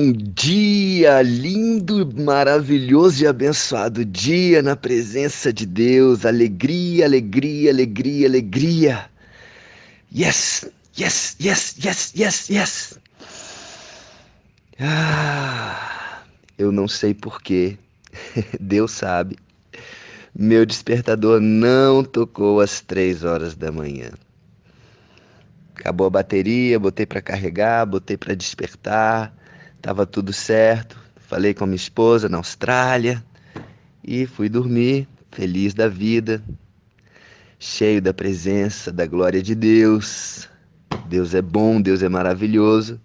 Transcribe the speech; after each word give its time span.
Bom 0.00 0.12
dia, 0.12 1.20
lindo, 1.20 2.10
maravilhoso 2.22 3.22
e 3.22 3.26
abençoado 3.26 4.02
dia 4.02 4.62
na 4.62 4.74
presença 4.74 5.52
de 5.52 5.66
Deus. 5.66 6.24
Alegria, 6.24 7.04
alegria, 7.04 7.70
alegria, 7.70 8.26
alegria. 8.26 9.10
Yes, 10.10 10.70
yes, 10.98 11.36
yes, 11.38 11.76
yes, 11.84 12.12
yes, 12.16 12.48
yes. 12.48 12.98
Ah, 14.78 16.22
eu 16.56 16.72
não 16.72 16.88
sei 16.88 17.12
porquê, 17.12 17.76
Deus 18.58 18.92
sabe. 18.92 19.36
Meu 20.34 20.64
despertador 20.64 21.42
não 21.42 22.02
tocou 22.02 22.62
às 22.62 22.80
três 22.80 23.22
horas 23.22 23.54
da 23.54 23.70
manhã. 23.70 24.12
Acabou 25.76 26.06
a 26.06 26.10
bateria, 26.10 26.80
botei 26.80 27.04
para 27.04 27.20
carregar, 27.20 27.84
botei 27.84 28.16
para 28.16 28.34
despertar, 28.34 29.38
tava 29.80 30.06
tudo 30.06 30.32
certo. 30.32 30.98
Falei 31.16 31.54
com 31.54 31.64
a 31.64 31.66
minha 31.66 31.76
esposa 31.76 32.28
na 32.28 32.38
Austrália 32.38 33.24
e 34.02 34.26
fui 34.26 34.48
dormir, 34.48 35.08
feliz 35.30 35.74
da 35.74 35.88
vida, 35.88 36.42
cheio 37.58 38.02
da 38.02 38.12
presença, 38.12 38.92
da 38.92 39.06
glória 39.06 39.42
de 39.42 39.54
Deus. 39.54 40.48
Deus 41.06 41.34
é 41.34 41.42
bom, 41.42 41.80
Deus 41.80 42.02
é 42.02 42.08
maravilhoso. 42.08 43.00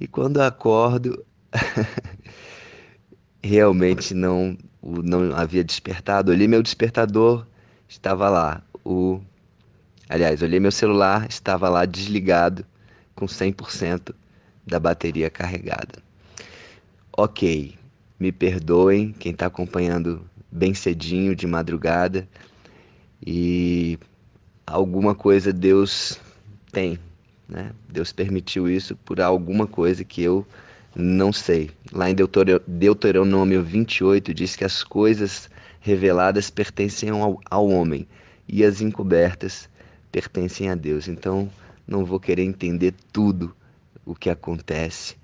E 0.00 0.06
quando 0.06 0.40
acordo, 0.40 1.24
realmente 3.42 4.12
não, 4.12 4.56
não 4.82 5.34
havia 5.36 5.62
despertado. 5.62 6.32
Olhei 6.32 6.48
meu 6.48 6.62
despertador, 6.62 7.46
estava 7.88 8.28
lá, 8.28 8.62
o 8.84 9.20
Aliás, 10.08 10.40
olhei 10.40 10.60
meu 10.60 10.70
celular, 10.70 11.26
estava 11.28 11.68
lá 11.68 11.84
desligado, 11.84 12.64
com 13.16 13.26
100% 13.26 14.14
da 14.66 14.80
bateria 14.80 15.30
carregada. 15.30 16.02
Ok, 17.16 17.74
me 18.18 18.32
perdoem 18.32 19.12
quem 19.12 19.32
está 19.32 19.46
acompanhando 19.46 20.28
bem 20.50 20.74
cedinho, 20.74 21.34
de 21.34 21.46
madrugada, 21.46 22.28
e 23.24 23.98
alguma 24.66 25.14
coisa 25.14 25.52
Deus 25.52 26.18
tem, 26.72 26.98
né? 27.48 27.72
Deus 27.88 28.12
permitiu 28.12 28.68
isso 28.68 28.96
por 28.96 29.20
alguma 29.20 29.66
coisa 29.66 30.04
que 30.04 30.22
eu 30.22 30.46
não 30.94 31.32
sei. 31.32 31.70
Lá 31.92 32.10
em 32.10 32.16
Deuteronômio 32.66 33.62
28 33.62 34.34
diz 34.34 34.56
que 34.56 34.64
as 34.64 34.82
coisas 34.82 35.48
reveladas 35.80 36.50
pertencem 36.50 37.10
ao, 37.10 37.40
ao 37.50 37.68
homem 37.68 38.06
e 38.48 38.64
as 38.64 38.80
encobertas 38.80 39.68
pertencem 40.10 40.68
a 40.68 40.74
Deus. 40.74 41.08
Então, 41.08 41.48
não 41.86 42.04
vou 42.04 42.18
querer 42.20 42.42
entender 42.42 42.92
tudo 43.12 43.54
o 44.06 44.14
que 44.14 44.30
acontece, 44.30 45.16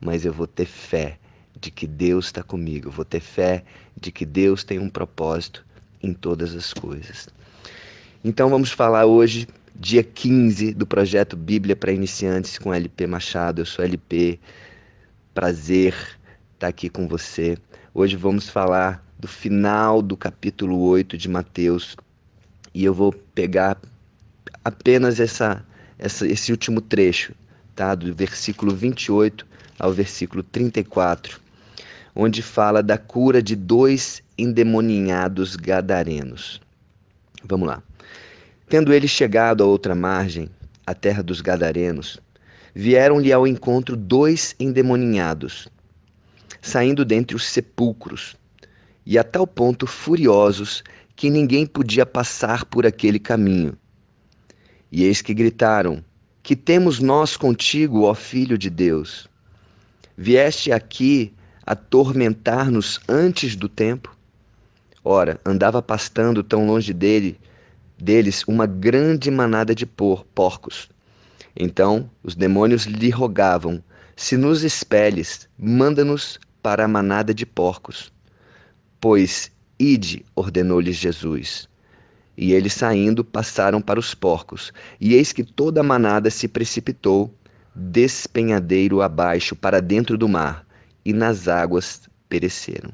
mas 0.00 0.24
eu 0.24 0.32
vou 0.32 0.46
ter 0.46 0.66
fé 0.66 1.18
de 1.60 1.70
que 1.70 1.86
Deus 1.86 2.26
está 2.26 2.42
comigo, 2.42 2.88
eu 2.88 2.92
vou 2.92 3.04
ter 3.04 3.20
fé 3.20 3.62
de 4.00 4.10
que 4.10 4.24
Deus 4.24 4.64
tem 4.64 4.78
um 4.78 4.88
propósito 4.88 5.64
em 6.02 6.14
todas 6.14 6.54
as 6.54 6.72
coisas. 6.72 7.28
Então, 8.24 8.48
vamos 8.48 8.72
falar 8.72 9.04
hoje, 9.04 9.46
dia 9.74 10.02
15, 10.02 10.72
do 10.72 10.86
projeto 10.86 11.36
Bíblia 11.36 11.76
para 11.76 11.92
Iniciantes 11.92 12.58
com 12.58 12.72
LP 12.72 13.06
Machado. 13.06 13.60
Eu 13.60 13.66
sou 13.66 13.84
LP, 13.84 14.40
prazer 15.34 15.94
estar 16.54 16.68
aqui 16.68 16.88
com 16.88 17.06
você. 17.06 17.58
Hoje 17.92 18.16
vamos 18.16 18.48
falar 18.48 19.04
do 19.18 19.28
final 19.28 20.00
do 20.00 20.16
capítulo 20.16 20.80
8 20.80 21.18
de 21.18 21.28
Mateus 21.28 21.96
e 22.72 22.84
eu 22.84 22.94
vou 22.94 23.12
pegar 23.12 23.76
apenas 24.64 25.20
essa, 25.20 25.64
essa, 25.98 26.26
esse 26.26 26.52
último 26.52 26.80
trecho, 26.80 27.34
tá? 27.74 27.94
do 27.94 28.14
versículo 28.14 28.74
28 28.74 29.46
ao 29.78 29.92
versículo 29.92 30.42
34, 30.42 31.40
onde 32.14 32.42
fala 32.42 32.82
da 32.82 32.98
cura 32.98 33.42
de 33.42 33.56
dois 33.56 34.22
endemoninhados 34.36 35.56
gadarenos. 35.56 36.60
Vamos 37.44 37.68
lá. 37.68 37.82
Tendo 38.68 38.92
ele 38.92 39.08
chegado 39.08 39.62
à 39.62 39.66
outra 39.66 39.94
margem, 39.94 40.48
a 40.86 40.94
terra 40.94 41.22
dos 41.22 41.40
gadarenos, 41.40 42.20
vieram-lhe 42.74 43.32
ao 43.32 43.46
encontro 43.46 43.96
dois 43.96 44.54
endemoninhados, 44.58 45.68
saindo 46.60 47.04
dentre 47.04 47.34
os 47.34 47.48
sepulcros, 47.48 48.36
e 49.04 49.18
a 49.18 49.24
tal 49.24 49.46
ponto 49.46 49.86
furiosos 49.86 50.84
que 51.16 51.30
ninguém 51.30 51.66
podia 51.66 52.06
passar 52.06 52.64
por 52.64 52.86
aquele 52.86 53.18
caminho. 53.18 53.76
E 54.92 55.04
eis 55.04 55.22
que 55.22 55.34
gritaram: 55.34 56.04
Que 56.42 56.56
temos 56.56 57.00
nós 57.00 57.36
contigo, 57.36 58.04
ó 58.04 58.14
Filho 58.14 58.56
de 58.56 58.70
Deus? 58.70 59.28
Vieste 60.16 60.72
aqui 60.72 61.32
atormentar-nos 61.64 62.98
antes 63.08 63.54
do 63.54 63.68
tempo? 63.68 64.16
Ora, 65.04 65.40
andava 65.46 65.80
pastando 65.80 66.42
tão 66.42 66.66
longe 66.66 66.92
dele, 66.92 67.38
deles 67.98 68.44
uma 68.46 68.66
grande 68.66 69.30
manada 69.30 69.74
de 69.74 69.86
por, 69.86 70.24
porcos. 70.34 70.90
Então 71.56 72.10
os 72.22 72.34
demônios 72.34 72.84
lhe 72.84 73.10
rogavam: 73.10 73.82
Se 74.16 74.36
nos 74.36 74.62
expeles, 74.62 75.48
manda-nos 75.58 76.38
para 76.62 76.84
a 76.84 76.88
manada 76.88 77.32
de 77.32 77.46
porcos. 77.46 78.12
Pois, 79.00 79.50
ide, 79.78 80.24
ordenou-lhes 80.34 80.96
Jesus. 80.96 81.69
E 82.42 82.54
eles 82.54 82.72
saindo 82.72 83.22
passaram 83.22 83.82
para 83.82 84.00
os 84.00 84.14
porcos, 84.14 84.72
e 84.98 85.14
eis 85.14 85.30
que 85.30 85.44
toda 85.44 85.80
a 85.80 85.84
manada 85.84 86.30
se 86.30 86.48
precipitou 86.48 87.34
despenhadeiro 87.74 89.02
abaixo 89.02 89.54
para 89.54 89.78
dentro 89.78 90.16
do 90.16 90.26
mar, 90.26 90.66
e 91.04 91.12
nas 91.12 91.48
águas 91.48 92.08
pereceram. 92.30 92.92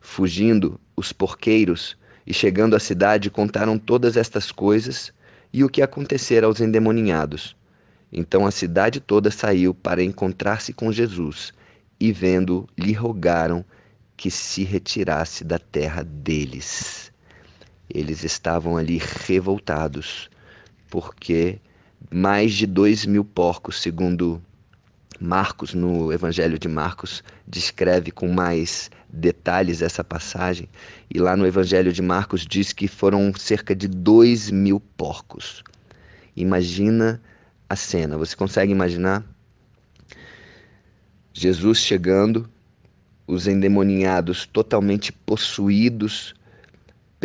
Fugindo 0.00 0.80
os 0.96 1.12
porqueiros 1.12 1.98
e 2.26 2.32
chegando 2.32 2.74
à 2.74 2.80
cidade 2.80 3.28
contaram 3.28 3.78
todas 3.78 4.16
estas 4.16 4.50
coisas 4.50 5.12
e 5.52 5.62
o 5.62 5.68
que 5.68 5.82
acontecera 5.82 6.46
aos 6.46 6.58
endemoninhados. 6.58 7.54
Então 8.10 8.46
a 8.46 8.50
cidade 8.50 9.00
toda 9.00 9.30
saiu 9.30 9.74
para 9.74 10.02
encontrar-se 10.02 10.72
com 10.72 10.90
Jesus, 10.90 11.52
e 12.00 12.10
vendo, 12.10 12.66
lhe 12.78 12.94
rogaram 12.94 13.62
que 14.16 14.30
se 14.30 14.64
retirasse 14.64 15.44
da 15.44 15.58
terra 15.58 16.02
deles. 16.02 17.12
Eles 17.88 18.24
estavam 18.24 18.76
ali 18.76 19.00
revoltados, 19.26 20.28
porque 20.90 21.58
mais 22.10 22.54
de 22.54 22.66
dois 22.66 23.06
mil 23.06 23.24
porcos, 23.24 23.80
segundo 23.80 24.42
Marcos, 25.20 25.72
no 25.72 26.12
Evangelho 26.12 26.58
de 26.58 26.68
Marcos, 26.68 27.24
descreve 27.46 28.10
com 28.10 28.28
mais 28.28 28.90
detalhes 29.08 29.80
essa 29.80 30.04
passagem. 30.04 30.68
E 31.12 31.18
lá 31.18 31.36
no 31.36 31.46
Evangelho 31.46 31.92
de 31.92 32.02
Marcos 32.02 32.46
diz 32.46 32.72
que 32.72 32.86
foram 32.86 33.32
cerca 33.34 33.74
de 33.74 33.88
dois 33.88 34.50
mil 34.50 34.80
porcos. 34.96 35.62
Imagina 36.36 37.20
a 37.68 37.74
cena, 37.74 38.18
você 38.18 38.36
consegue 38.36 38.72
imaginar? 38.72 39.24
Jesus 41.32 41.78
chegando, 41.78 42.48
os 43.26 43.46
endemoninhados 43.46 44.46
totalmente 44.46 45.12
possuídos 45.12 46.34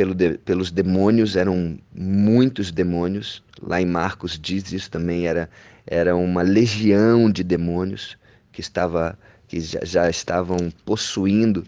pelo 0.01 0.16
de, 0.16 0.35
pelos 0.39 0.72
demônios, 0.72 1.35
eram 1.35 1.78
muitos 1.94 2.72
demônios. 2.72 3.44
Lá 3.62 3.79
em 3.79 3.85
Marcos 3.85 4.39
diz 4.41 4.72
isso 4.72 4.89
também, 4.89 5.28
era, 5.28 5.47
era 5.85 6.16
uma 6.16 6.41
legião 6.41 7.29
de 7.29 7.44
demônios 7.44 8.17
que, 8.51 8.62
estava, 8.62 9.16
que 9.47 9.59
já, 9.59 9.79
já 9.84 10.09
estavam 10.09 10.57
possuindo 10.84 11.63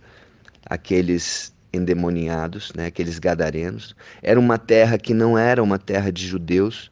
aqueles 0.65 1.53
endemoniados, 1.71 2.73
né, 2.73 2.87
aqueles 2.87 3.19
gadarenos. 3.19 3.95
Era 4.23 4.39
uma 4.39 4.57
terra 4.57 4.97
que 4.97 5.13
não 5.13 5.37
era 5.37 5.61
uma 5.61 5.77
terra 5.77 6.11
de 6.11 6.25
judeus, 6.25 6.89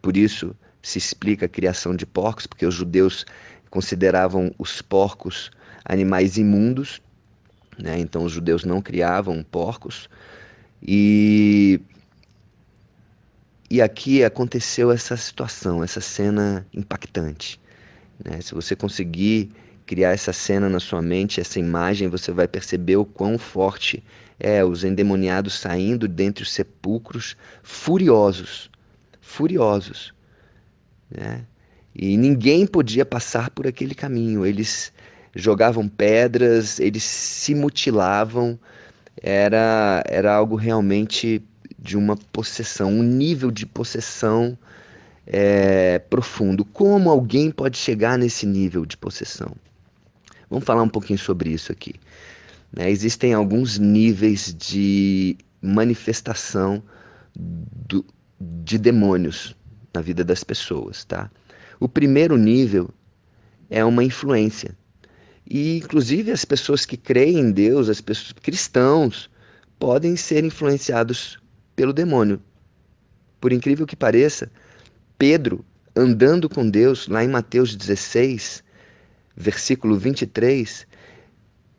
por 0.00 0.16
isso 0.16 0.56
se 0.82 0.96
explica 0.96 1.44
a 1.44 1.50
criação 1.50 1.94
de 1.94 2.06
porcos, 2.06 2.46
porque 2.46 2.64
os 2.64 2.74
judeus 2.74 3.26
consideravam 3.68 4.54
os 4.58 4.80
porcos 4.80 5.50
animais 5.84 6.38
imundos, 6.38 7.02
né? 7.78 7.98
então 7.98 8.24
os 8.24 8.32
judeus 8.32 8.64
não 8.64 8.80
criavam 8.80 9.42
porcos, 9.42 10.08
e, 10.82 11.80
e 13.70 13.80
aqui 13.80 14.22
aconteceu 14.24 14.90
essa 14.90 15.16
situação, 15.16 15.82
essa 15.82 16.00
cena 16.00 16.66
impactante. 16.72 17.60
Né? 18.24 18.40
Se 18.40 18.54
você 18.54 18.76
conseguir 18.76 19.50
criar 19.84 20.12
essa 20.12 20.32
cena 20.32 20.68
na 20.68 20.80
sua 20.80 21.00
mente, 21.00 21.40
essa 21.40 21.58
imagem, 21.58 22.08
você 22.08 22.32
vai 22.32 22.48
perceber 22.48 22.96
o 22.96 23.04
quão 23.04 23.38
forte 23.38 24.02
é 24.38 24.64
os 24.64 24.84
endemoniados 24.84 25.54
saindo 25.54 26.06
dentre 26.08 26.42
os 26.42 26.52
sepulcros, 26.52 27.36
furiosos, 27.62 28.70
furiosos. 29.20 30.12
Né? 31.10 31.44
E 31.94 32.16
ninguém 32.16 32.66
podia 32.66 33.06
passar 33.06 33.48
por 33.50 33.66
aquele 33.66 33.94
caminho. 33.94 34.44
Eles 34.44 34.92
jogavam 35.34 35.88
pedras, 35.88 36.78
eles 36.78 37.04
se 37.04 37.54
mutilavam, 37.54 38.58
era, 39.22 40.02
era 40.06 40.34
algo 40.34 40.56
realmente 40.56 41.42
de 41.78 41.96
uma 41.96 42.16
possessão, 42.16 42.90
um 42.90 43.02
nível 43.02 43.50
de 43.50 43.66
possessão 43.66 44.56
é, 45.26 45.98
profundo. 45.98 46.64
Como 46.64 47.10
alguém 47.10 47.50
pode 47.50 47.78
chegar 47.78 48.18
nesse 48.18 48.46
nível 48.46 48.84
de 48.84 48.96
possessão? 48.96 49.54
Vamos 50.48 50.64
falar 50.64 50.82
um 50.82 50.88
pouquinho 50.88 51.18
sobre 51.18 51.50
isso 51.50 51.72
aqui. 51.72 51.94
Né? 52.72 52.90
Existem 52.90 53.34
alguns 53.34 53.78
níveis 53.78 54.54
de 54.54 55.36
manifestação 55.60 56.82
do, 57.34 58.04
de 58.40 58.78
demônios 58.78 59.56
na 59.92 60.00
vida 60.00 60.22
das 60.22 60.44
pessoas, 60.44 61.04
tá? 61.04 61.30
O 61.80 61.88
primeiro 61.88 62.36
nível 62.36 62.90
é 63.68 63.84
uma 63.84 64.04
influência. 64.04 64.76
E 65.48 65.78
inclusive 65.78 66.32
as 66.32 66.44
pessoas 66.44 66.84
que 66.84 66.96
creem 66.96 67.38
em 67.38 67.52
Deus, 67.52 67.88
as 67.88 68.00
pessoas 68.00 68.32
cristãos, 68.32 69.30
podem 69.78 70.16
ser 70.16 70.44
influenciados 70.44 71.38
pelo 71.76 71.92
demônio. 71.92 72.42
Por 73.40 73.52
incrível 73.52 73.86
que 73.86 73.94
pareça, 73.94 74.50
Pedro, 75.18 75.64
andando 75.94 76.48
com 76.48 76.68
Deus, 76.68 77.06
lá 77.06 77.22
em 77.22 77.28
Mateus 77.28 77.76
16, 77.76 78.64
versículo 79.36 79.96
23, 79.96 80.86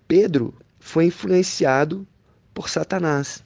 Pedro 0.08 0.54
foi 0.80 1.06
influenciado 1.06 2.08
por 2.54 2.70
Satanás. 2.70 3.44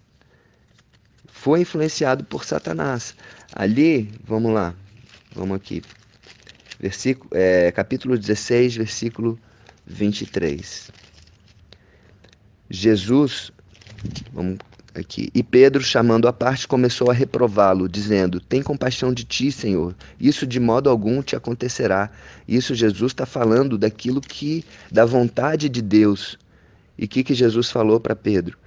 Foi 1.28 1.62
influenciado 1.62 2.24
por 2.26 2.46
Satanás. 2.46 3.16
Ali, 3.54 4.14
vamos 4.24 4.54
lá, 4.54 4.76
vamos 5.34 5.56
aqui. 5.56 5.82
Versículo, 6.80 7.30
é, 7.34 7.72
capítulo 7.72 8.18
16, 8.18 8.76
versículo 8.76 9.32
23. 9.32 9.51
Jesus, 12.70 13.52
vamos 14.34 14.58
aqui. 14.96 15.30
E 15.34 15.44
Pedro, 15.44 15.82
chamando 15.82 16.28
a 16.28 16.34
parte, 16.34 16.68
começou 16.68 17.10
a 17.10 17.14
reprová-lo, 17.14 17.88
dizendo: 17.88 18.40
Tem 18.40 18.62
compaixão 18.62 19.14
de 19.14 19.24
ti, 19.24 19.52
Senhor. 19.52 19.96
Isso 20.20 20.46
de 20.46 20.60
modo 20.60 20.90
algum 20.90 21.22
te 21.22 21.36
acontecerá. 21.36 22.10
Isso 22.48 22.76
Jesus 22.76 23.12
está 23.12 23.26
falando 23.26 23.78
daquilo 23.78 24.22
que, 24.22 24.64
da 24.92 25.06
vontade 25.06 25.70
de 25.70 25.82
Deus. 25.82 26.38
E 26.98 27.06
o 27.06 27.08
que, 27.08 27.24
que 27.24 27.34
Jesus 27.34 27.70
falou 27.70 28.00
para 28.00 28.16
Pedro? 28.16 28.58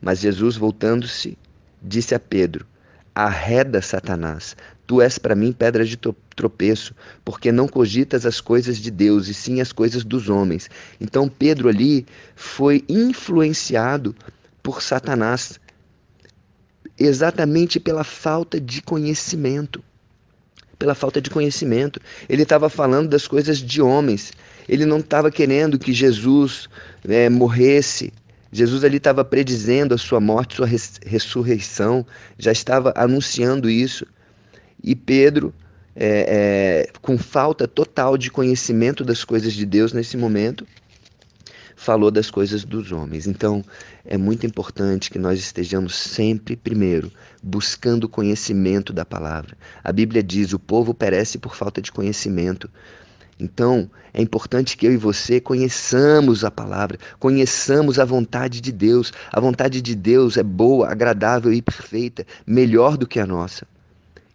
Mas 0.00 0.20
Jesus, 0.20 0.56
voltando-se, 0.56 1.38
disse 1.82 2.14
a 2.14 2.20
Pedro: 2.20 2.66
Arreda, 3.14 3.80
Satanás. 3.80 4.56
Tu 4.86 5.02
és 5.02 5.18
para 5.18 5.34
mim 5.34 5.52
pedra 5.52 5.84
de 5.84 5.98
tropeço, 6.36 6.94
porque 7.24 7.50
não 7.50 7.66
cogitas 7.66 8.24
as 8.24 8.40
coisas 8.40 8.78
de 8.78 8.90
Deus, 8.90 9.26
e 9.26 9.34
sim 9.34 9.60
as 9.60 9.72
coisas 9.72 10.04
dos 10.04 10.28
homens. 10.28 10.70
Então 11.00 11.28
Pedro 11.28 11.68
ali 11.68 12.06
foi 12.36 12.84
influenciado 12.88 14.14
por 14.62 14.82
Satanás 14.82 15.58
exatamente 16.98 17.78
pela 17.78 18.04
falta 18.04 18.60
de 18.60 18.80
conhecimento. 18.80 19.82
Pela 20.78 20.94
falta 20.94 21.20
de 21.20 21.30
conhecimento. 21.30 22.00
Ele 22.28 22.42
estava 22.42 22.68
falando 22.68 23.08
das 23.08 23.26
coisas 23.26 23.58
de 23.58 23.80
homens. 23.80 24.32
Ele 24.68 24.84
não 24.84 24.98
estava 24.98 25.30
querendo 25.30 25.78
que 25.78 25.92
Jesus 25.92 26.68
é, 27.08 27.28
morresse. 27.28 28.12
Jesus 28.52 28.84
ali 28.84 28.96
estava 28.96 29.24
predizendo 29.24 29.94
a 29.94 29.98
sua 29.98 30.20
morte, 30.20 30.56
sua 30.56 30.66
res 30.66 30.98
ressurreição, 31.04 32.06
já 32.38 32.52
estava 32.52 32.92
anunciando 32.96 33.68
isso. 33.68 34.06
E 34.86 34.94
Pedro, 34.94 35.52
é, 35.96 36.86
é, 36.86 36.92
com 37.02 37.18
falta 37.18 37.66
total 37.66 38.16
de 38.16 38.30
conhecimento 38.30 39.04
das 39.04 39.24
coisas 39.24 39.52
de 39.52 39.66
Deus 39.66 39.92
nesse 39.92 40.16
momento, 40.16 40.64
falou 41.74 42.08
das 42.08 42.30
coisas 42.30 42.64
dos 42.64 42.92
homens. 42.92 43.26
Então, 43.26 43.64
é 44.04 44.16
muito 44.16 44.46
importante 44.46 45.10
que 45.10 45.18
nós 45.18 45.40
estejamos 45.40 45.96
sempre, 45.96 46.54
primeiro, 46.54 47.10
buscando 47.42 48.08
conhecimento 48.08 48.92
da 48.92 49.04
palavra. 49.04 49.56
A 49.82 49.90
Bíblia 49.90 50.22
diz: 50.22 50.52
o 50.52 50.58
povo 50.58 50.94
perece 50.94 51.36
por 51.36 51.56
falta 51.56 51.82
de 51.82 51.90
conhecimento. 51.90 52.70
Então, 53.40 53.90
é 54.14 54.22
importante 54.22 54.76
que 54.76 54.86
eu 54.86 54.92
e 54.92 54.96
você 54.96 55.40
conheçamos 55.40 56.44
a 56.44 56.50
palavra, 56.50 56.96
conheçamos 57.18 57.98
a 57.98 58.04
vontade 58.04 58.60
de 58.60 58.70
Deus. 58.70 59.12
A 59.32 59.40
vontade 59.40 59.82
de 59.82 59.94
Deus 59.96 60.36
é 60.36 60.44
boa, 60.44 60.90
agradável 60.90 61.52
e 61.52 61.60
perfeita, 61.60 62.24
melhor 62.46 62.96
do 62.96 63.06
que 63.06 63.18
a 63.18 63.26
nossa. 63.26 63.66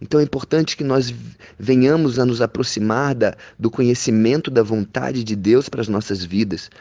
Então 0.02 0.20
é 0.20 0.24
importante 0.24 0.76
que 0.76 0.84
nós 0.84 1.14
venhamos 1.60 2.18
a 2.18 2.26
nos 2.26 2.42
aproximar 2.42 3.14
da, 3.14 3.36
do 3.58 3.70
conhecimento 3.70 4.50
da 4.50 4.64
vontade 4.64 5.24
de 5.24 5.36
Deus 5.36 5.70
para 5.70 5.80
as 5.80 5.88
nossas 5.88 6.26
vidas. 6.26 6.72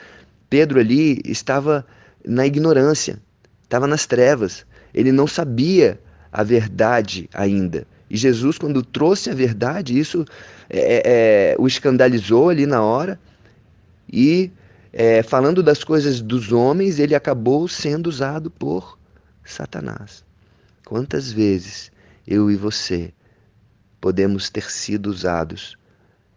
Pedro 0.49 0.81
ali 0.81 1.21
estava 1.25 1.87
na 2.25 2.47
ignorância, 2.47 3.21
estava 3.63 3.87
nas 3.87 4.07
trevas. 4.07 4.65
Ele 4.95 5.13
não 5.13 5.27
sabia 5.27 6.01
a 6.33 6.43
verdade 6.43 7.29
ainda. 7.35 7.87
E 8.09 8.17
Jesus, 8.17 8.57
quando 8.57 8.83
trouxe 8.83 9.31
a 9.31 9.35
verdade, 9.35 9.97
isso 9.97 10.25
é, 10.69 10.79
é, 10.79 11.03
é 11.05 11.57
o 11.59 11.67
escandalizou 11.67 12.49
ali 12.49 12.65
na 12.65 12.83
hora. 12.83 13.21
E 14.11 14.51
é, 14.93 15.23
falando 15.23 15.63
das 15.63 15.85
coisas 15.85 16.21
dos 16.21 16.51
homens, 16.51 16.99
ele 16.99 17.15
acabou 17.15 17.69
sendo 17.69 18.09
usado 18.09 18.51
por 18.51 18.99
Satanás. 19.45 20.25
Quantas 20.85 21.31
vezes 21.31 21.93
eu 22.31 22.49
e 22.49 22.55
você 22.55 23.13
podemos 24.01 24.49
ter 24.49 24.71
sido 24.71 25.09
usados 25.09 25.77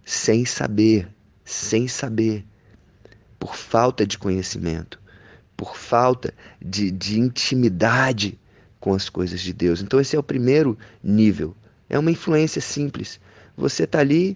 sem 0.04 0.44
saber, 0.44 1.08
sem 1.46 1.88
saber, 1.88 2.44
por 3.40 3.56
falta 3.56 4.06
de 4.06 4.18
conhecimento, 4.18 5.00
por 5.56 5.78
falta 5.78 6.34
de, 6.60 6.90
de 6.90 7.20
intimidade 7.20 8.40
com 8.80 8.94
as 8.94 9.08
coisas 9.08 9.40
de 9.40 9.54
Deus. 9.54 9.82
Então, 9.82 10.00
esse 10.00 10.16
é 10.16 10.20
o 10.20 10.24
primeiro 10.24 10.78
nível. 11.04 11.56
É 11.88 11.98
uma 12.00 12.12
influência 12.12 12.60
simples. 12.60 13.20
Você 13.56 13.84
está 13.84 14.00
ali 14.00 14.36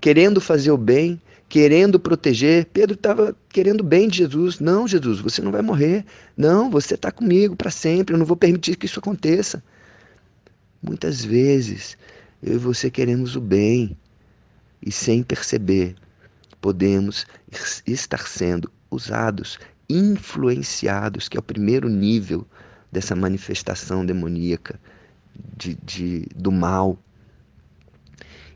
querendo 0.00 0.40
fazer 0.40 0.70
o 0.70 0.78
bem, 0.78 1.20
querendo 1.48 2.00
proteger. 2.00 2.64
Pedro 2.72 2.94
estava 2.94 3.36
querendo 3.50 3.84
bem 3.84 4.08
de 4.08 4.18
Jesus. 4.18 4.58
Não, 4.58 4.88
Jesus, 4.88 5.20
você 5.20 5.42
não 5.42 5.52
vai 5.52 5.62
morrer. 5.62 6.04
Não, 6.36 6.70
você 6.70 6.94
está 6.94 7.12
comigo 7.12 7.54
para 7.54 7.70
sempre. 7.70 8.14
Eu 8.14 8.18
não 8.18 8.26
vou 8.26 8.36
permitir 8.36 8.76
que 8.76 8.86
isso 8.86 8.98
aconteça. 8.98 9.62
Muitas 10.82 11.24
vezes 11.24 11.96
eu 12.42 12.54
e 12.54 12.58
você 12.58 12.90
queremos 12.90 13.34
o 13.36 13.40
bem 13.40 13.96
e 14.80 14.92
sem 14.92 15.22
perceber 15.22 15.96
podemos 16.60 17.26
estar 17.86 18.26
sendo 18.26 18.70
usados, 18.90 19.58
influenciados, 19.88 21.28
que 21.28 21.36
é 21.36 21.40
o 21.40 21.42
primeiro 21.42 21.88
nível 21.88 22.46
dessa 22.90 23.14
manifestação 23.14 24.04
demoníaca 24.04 24.78
de, 25.56 25.74
de, 25.76 26.26
do 26.34 26.50
mal. 26.50 26.98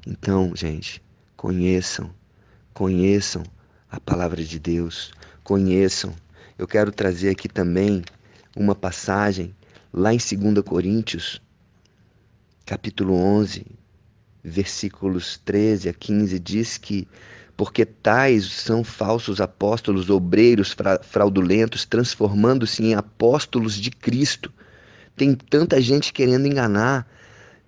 Então, 0.07 0.55
gente, 0.55 1.03
conheçam, 1.37 2.13
conheçam 2.73 3.43
a 3.91 4.01
palavra 4.01 4.43
de 4.43 4.59
Deus, 4.59 5.13
conheçam. 5.45 6.15
Eu 6.59 6.67
quero 6.67 6.91
trazer 6.91 7.31
aqui 7.31 7.49
também 7.49 8.03
uma 8.57 8.75
passagem 8.75 9.55
lá 9.93 10.13
em 10.13 10.19
2 10.19 10.65
Coríntios, 10.65 11.41
capítulo 12.65 13.15
11, 13.15 13.67
versículos 14.43 15.41
13 15.45 15.89
a 15.89 15.93
15, 15.93 16.39
diz 16.39 16.79
que 16.79 17.07
porque 17.57 17.85
tais 17.85 18.47
são 18.51 18.83
falsos 18.83 19.41
apóstolos, 19.41 20.11
obreiros 20.11 20.75
fraudulentos, 21.03 21.85
transformando-se 21.85 22.83
em 22.83 22.95
apóstolos 22.95 23.75
de 23.75 23.91
Cristo. 23.91 24.53
Tem 25.15 25.35
tanta 25.35 25.81
gente 25.81 26.13
querendo 26.13 26.47
enganar, 26.47 27.07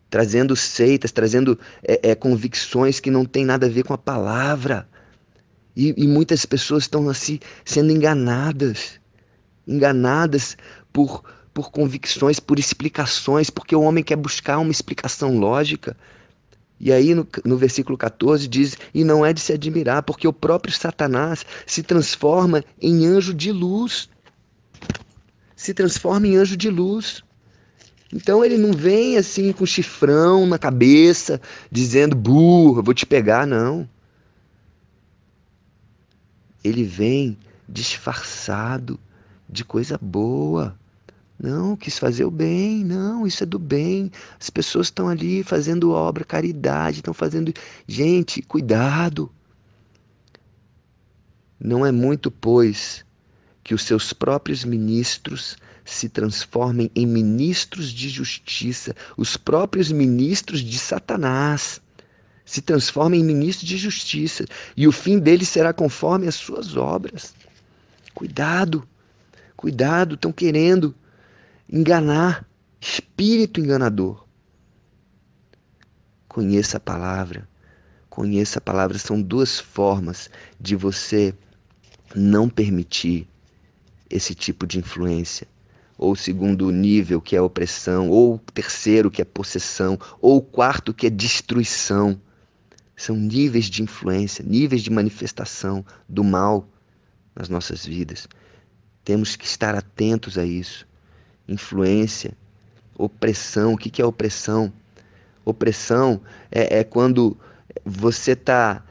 trazendo 0.08 0.56
seitas, 0.56 1.12
trazendo 1.12 1.58
é, 1.82 2.10
é, 2.10 2.14
convicções 2.14 2.98
que 2.98 3.10
não 3.10 3.24
tem 3.24 3.44
nada 3.44 3.66
a 3.66 3.68
ver 3.68 3.84
com 3.84 3.92
a 3.92 3.98
palavra. 3.98 4.88
E, 5.76 5.94
e 5.96 6.08
muitas 6.08 6.46
pessoas 6.46 6.84
estão 6.84 7.08
assim 7.08 7.38
sendo 7.64 7.92
enganadas, 7.92 8.98
enganadas 9.66 10.56
por 10.92 11.22
por 11.54 11.70
convicções, 11.70 12.40
por 12.40 12.58
explicações, 12.58 13.48
porque 13.48 13.76
o 13.76 13.80
homem 13.80 14.02
quer 14.02 14.16
buscar 14.16 14.58
uma 14.58 14.72
explicação 14.72 15.38
lógica. 15.38 15.96
E 16.80 16.92
aí 16.92 17.14
no, 17.14 17.26
no 17.44 17.56
versículo 17.56 17.96
14 17.96 18.48
diz: 18.48 18.76
E 18.92 19.04
não 19.04 19.24
é 19.24 19.32
de 19.32 19.40
se 19.40 19.52
admirar, 19.52 20.02
porque 20.02 20.26
o 20.26 20.32
próprio 20.32 20.74
Satanás 20.74 21.46
se 21.64 21.82
transforma 21.84 22.64
em 22.82 23.06
anjo 23.06 23.32
de 23.32 23.52
luz. 23.52 24.08
Se 25.54 25.72
transforma 25.72 26.26
em 26.26 26.36
anjo 26.36 26.56
de 26.56 26.68
luz. 26.68 27.22
Então 28.12 28.44
ele 28.44 28.58
não 28.58 28.72
vem 28.72 29.16
assim 29.16 29.52
com 29.52 29.64
chifrão 29.64 30.46
na 30.46 30.58
cabeça, 30.58 31.40
dizendo 31.70 32.16
burro, 32.16 32.82
vou 32.82 32.94
te 32.94 33.06
pegar, 33.06 33.46
não. 33.46 33.88
Ele 36.62 36.84
vem 36.84 37.38
disfarçado 37.68 38.98
de 39.48 39.64
coisa 39.64 39.98
boa. 40.00 40.76
Não, 41.44 41.76
quis 41.76 41.98
fazer 41.98 42.24
o 42.24 42.30
bem, 42.30 42.82
não, 42.82 43.26
isso 43.26 43.42
é 43.42 43.46
do 43.46 43.58
bem. 43.58 44.10
As 44.40 44.48
pessoas 44.48 44.86
estão 44.86 45.10
ali 45.10 45.42
fazendo 45.42 45.92
obra, 45.92 46.24
caridade, 46.24 47.00
estão 47.00 47.12
fazendo. 47.12 47.52
Gente, 47.86 48.40
cuidado. 48.40 49.30
Não 51.60 51.84
é 51.84 51.92
muito, 51.92 52.30
pois, 52.30 53.04
que 53.62 53.74
os 53.74 53.82
seus 53.82 54.10
próprios 54.10 54.64
ministros 54.64 55.58
se 55.84 56.08
transformem 56.08 56.90
em 56.96 57.04
ministros 57.06 57.90
de 57.90 58.08
justiça, 58.08 58.96
os 59.14 59.36
próprios 59.36 59.92
ministros 59.92 60.60
de 60.60 60.78
Satanás. 60.78 61.78
se 62.46 62.62
transformem 62.62 63.20
em 63.20 63.24
ministros 63.24 63.68
de 63.68 63.76
justiça, 63.76 64.46
e 64.74 64.88
o 64.88 64.92
fim 64.92 65.18
deles 65.18 65.48
será 65.48 65.74
conforme 65.74 66.26
as 66.26 66.34
suas 66.36 66.74
obras. 66.74 67.34
Cuidado, 68.14 68.86
cuidado, 69.56 70.14
estão 70.14 70.32
querendo 70.32 70.94
enganar, 71.68 72.46
espírito 72.80 73.60
enganador. 73.60 74.24
Conheça 76.28 76.76
a 76.76 76.80
palavra, 76.80 77.48
conheça 78.10 78.58
a 78.58 78.62
palavra. 78.62 78.98
São 78.98 79.20
duas 79.20 79.58
formas 79.58 80.28
de 80.60 80.76
você 80.76 81.34
não 82.14 82.48
permitir 82.48 83.28
esse 84.10 84.34
tipo 84.34 84.66
de 84.66 84.78
influência. 84.78 85.46
Ou 85.96 86.16
segundo 86.16 86.70
nível, 86.70 87.20
que 87.20 87.36
é 87.36 87.40
opressão, 87.40 88.10
ou 88.10 88.38
terceiro, 88.52 89.10
que 89.10 89.22
é 89.22 89.24
possessão, 89.24 89.98
ou 90.20 90.42
quarto, 90.42 90.92
que 90.92 91.06
é 91.06 91.10
destruição. 91.10 92.20
São 92.96 93.16
níveis 93.16 93.66
de 93.66 93.82
influência, 93.82 94.44
níveis 94.44 94.82
de 94.82 94.90
manifestação 94.90 95.84
do 96.08 96.24
mal 96.24 96.68
nas 97.34 97.48
nossas 97.48 97.86
vidas. 97.86 98.28
Temos 99.04 99.36
que 99.36 99.44
estar 99.44 99.74
atentos 99.74 100.36
a 100.36 100.44
isso. 100.44 100.86
Influência, 101.48 102.32
opressão. 102.96 103.74
O 103.74 103.76
que 103.76 104.00
é 104.00 104.04
opressão? 104.04 104.72
Opressão 105.44 106.20
é, 106.50 106.80
é 106.80 106.84
quando 106.84 107.36
você 107.84 108.34
tá 108.34 108.82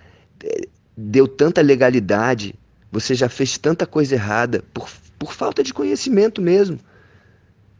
é, 0.43 0.67
deu 0.95 1.27
tanta 1.27 1.61
legalidade, 1.61 2.55
você 2.91 3.15
já 3.15 3.27
fez 3.27 3.57
tanta 3.57 3.85
coisa 3.87 4.15
errada 4.15 4.63
por, 4.73 4.87
por 5.17 5.33
falta 5.33 5.63
de 5.63 5.73
conhecimento 5.73 6.41
mesmo. 6.41 6.79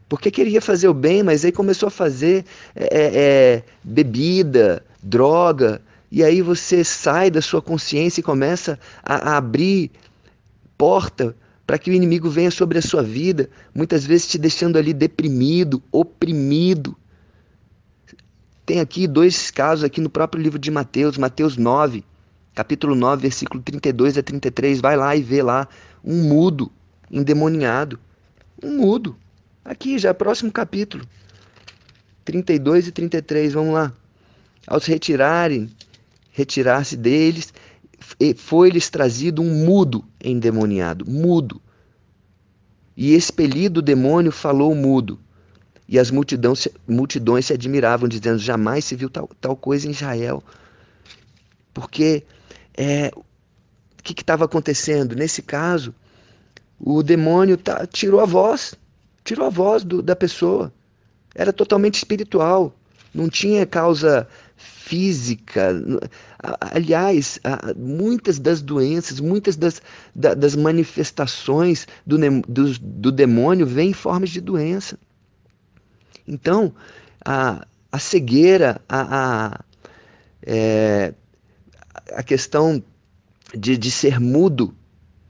Porque 0.08 0.30
queria 0.30 0.60
fazer 0.60 0.88
o 0.88 0.94
bem, 0.94 1.22
mas 1.22 1.44
aí 1.44 1.52
começou 1.52 1.86
a 1.86 1.90
fazer 1.90 2.44
é, 2.74 2.84
é, 2.84 3.10
é 3.14 3.62
bebida, 3.82 4.84
droga, 5.02 5.80
e 6.10 6.22
aí 6.22 6.42
você 6.42 6.84
sai 6.84 7.30
da 7.30 7.40
sua 7.40 7.62
consciência 7.62 8.20
e 8.20 8.24
começa 8.24 8.78
a, 9.02 9.32
a 9.32 9.36
abrir 9.36 9.90
porta 10.76 11.34
para 11.66 11.78
que 11.78 11.90
o 11.90 11.94
inimigo 11.94 12.28
venha 12.28 12.50
sobre 12.50 12.78
a 12.78 12.82
sua 12.82 13.02
vida, 13.02 13.48
muitas 13.74 14.04
vezes 14.04 14.28
te 14.28 14.38
deixando 14.38 14.76
ali 14.76 14.92
deprimido, 14.92 15.82
oprimido. 15.90 16.96
Tem 18.66 18.80
aqui 18.80 19.06
dois 19.06 19.50
casos 19.50 19.84
aqui 19.84 20.00
no 20.00 20.10
próprio 20.10 20.42
livro 20.42 20.58
de 20.58 20.70
Mateus, 20.70 21.16
Mateus 21.16 21.56
9, 21.56 22.04
capítulo 22.54 22.94
9, 22.94 23.22
versículo 23.22 23.62
32 23.62 24.18
a 24.18 24.22
33. 24.22 24.80
Vai 24.80 24.96
lá 24.96 25.16
e 25.16 25.22
vê 25.22 25.42
lá 25.42 25.68
um 26.04 26.28
mudo 26.28 26.70
endemoniado. 27.10 27.98
Um 28.62 28.76
mudo. 28.76 29.16
Aqui 29.64 29.98
já 29.98 30.12
próximo 30.12 30.52
capítulo. 30.52 31.06
32 32.24 32.88
e 32.88 32.92
33, 32.92 33.52
vamos 33.52 33.74
lá. 33.74 33.92
Ao 34.66 34.80
se 34.80 34.90
retirarem 34.90 35.70
retirar-se 36.34 36.96
deles, 36.96 37.54
foi-lhes 38.36 38.90
trazido 38.90 39.42
um 39.42 39.64
mudo 39.64 40.04
endemoniado, 40.22 41.08
mudo. 41.08 41.60
E 42.96 43.14
expelido 43.14 43.80
o 43.80 43.82
demônio, 43.82 44.30
falou 44.30 44.74
mudo. 44.74 45.18
E 45.88 45.98
as 45.98 46.10
multidões, 46.10 46.68
multidões 46.86 47.46
se 47.46 47.52
admiravam, 47.52 48.08
dizendo: 48.08 48.38
jamais 48.38 48.84
se 48.84 48.94
viu 48.96 49.10
tal, 49.10 49.28
tal 49.40 49.56
coisa 49.56 49.86
em 49.86 49.90
Israel. 49.90 50.42
Porque 51.72 52.24
é, 52.76 53.10
o 53.16 54.02
que 54.02 54.12
estava 54.20 54.44
acontecendo? 54.44 55.14
Nesse 55.16 55.42
caso, 55.42 55.94
o 56.78 57.02
demônio 57.02 57.56
tá, 57.56 57.86
tirou 57.86 58.20
a 58.20 58.24
voz, 58.24 58.74
tirou 59.24 59.46
a 59.46 59.50
voz 59.50 59.82
do, 59.84 60.00
da 60.00 60.14
pessoa. 60.14 60.72
Era 61.34 61.52
totalmente 61.52 61.96
espiritual, 61.96 62.74
não 63.12 63.28
tinha 63.28 63.66
causa 63.66 64.28
física. 64.64 65.70
Aliás, 66.60 67.38
muitas 67.76 68.38
das 68.38 68.62
doenças, 68.62 69.20
muitas 69.20 69.56
das, 69.56 69.80
das 70.14 70.56
manifestações 70.56 71.86
do, 72.06 72.18
do, 72.48 72.78
do 72.78 73.12
demônio 73.12 73.66
vêm 73.66 73.90
em 73.90 73.94
formas 73.94 74.30
de 74.30 74.40
doença. 74.40 74.98
Então, 76.26 76.74
a, 77.24 77.66
a 77.92 77.98
cegueira, 77.98 78.80
a, 78.88 79.52
a, 79.52 79.60
é, 80.42 81.14
a 82.12 82.22
questão 82.22 82.82
de, 83.54 83.76
de 83.76 83.90
ser 83.90 84.18
mudo, 84.18 84.74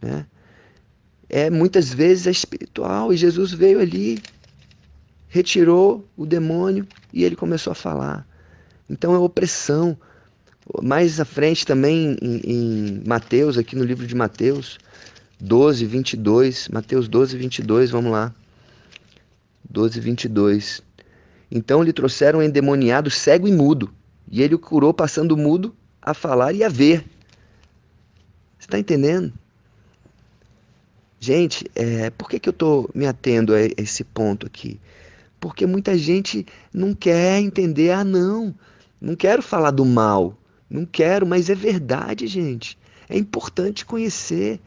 né, 0.00 0.26
é 1.28 1.50
muitas 1.50 1.92
vezes 1.92 2.28
é 2.28 2.30
espiritual. 2.30 3.12
E 3.12 3.16
Jesus 3.16 3.52
veio 3.52 3.80
ali, 3.80 4.22
retirou 5.28 6.08
o 6.16 6.24
demônio 6.24 6.86
e 7.12 7.24
ele 7.24 7.34
começou 7.34 7.72
a 7.72 7.74
falar. 7.74 8.33
Então 8.88 9.14
é 9.14 9.18
opressão. 9.18 9.96
Mais 10.82 11.20
à 11.20 11.24
frente 11.24 11.66
também 11.66 12.16
em, 12.22 12.40
em 12.44 13.02
Mateus, 13.06 13.58
aqui 13.58 13.76
no 13.76 13.84
livro 13.84 14.06
de 14.06 14.14
Mateus 14.14 14.78
12, 15.40 15.84
22. 15.84 16.68
Mateus 16.68 17.08
12, 17.08 17.36
22, 17.36 17.90
vamos 17.90 18.12
lá. 18.12 18.34
12, 19.68 20.00
22. 20.00 20.82
Então 21.50 21.82
lhe 21.82 21.92
trouxeram 21.92 22.38
um 22.38 22.42
endemoniado 22.42 23.10
cego 23.10 23.46
e 23.46 23.52
mudo, 23.52 23.92
e 24.30 24.42
ele 24.42 24.54
o 24.54 24.58
curou 24.58 24.92
passando 24.94 25.36
mudo 25.36 25.74
a 26.00 26.14
falar 26.14 26.52
e 26.52 26.64
a 26.64 26.68
ver. 26.68 27.04
Você 28.58 28.66
está 28.66 28.78
entendendo? 28.78 29.32
Gente, 31.20 31.64
é, 31.74 32.10
por 32.10 32.28
que, 32.28 32.38
que 32.38 32.48
eu 32.48 32.52
estou 32.52 32.90
me 32.94 33.06
atendo 33.06 33.54
a 33.54 33.60
esse 33.78 34.04
ponto 34.04 34.46
aqui? 34.46 34.80
Porque 35.40 35.66
muita 35.66 35.96
gente 35.96 36.46
não 36.72 36.94
quer 36.94 37.38
entender, 37.40 37.90
ah, 37.90 38.04
não, 38.04 38.54
não 39.04 39.14
quero 39.14 39.42
falar 39.42 39.70
do 39.70 39.84
mal. 39.84 40.34
Não 40.68 40.86
quero, 40.86 41.26
mas 41.26 41.50
é 41.50 41.54
verdade, 41.54 42.26
gente. 42.26 42.78
É 43.06 43.18
importante 43.18 43.84
conhecer. 43.84 44.58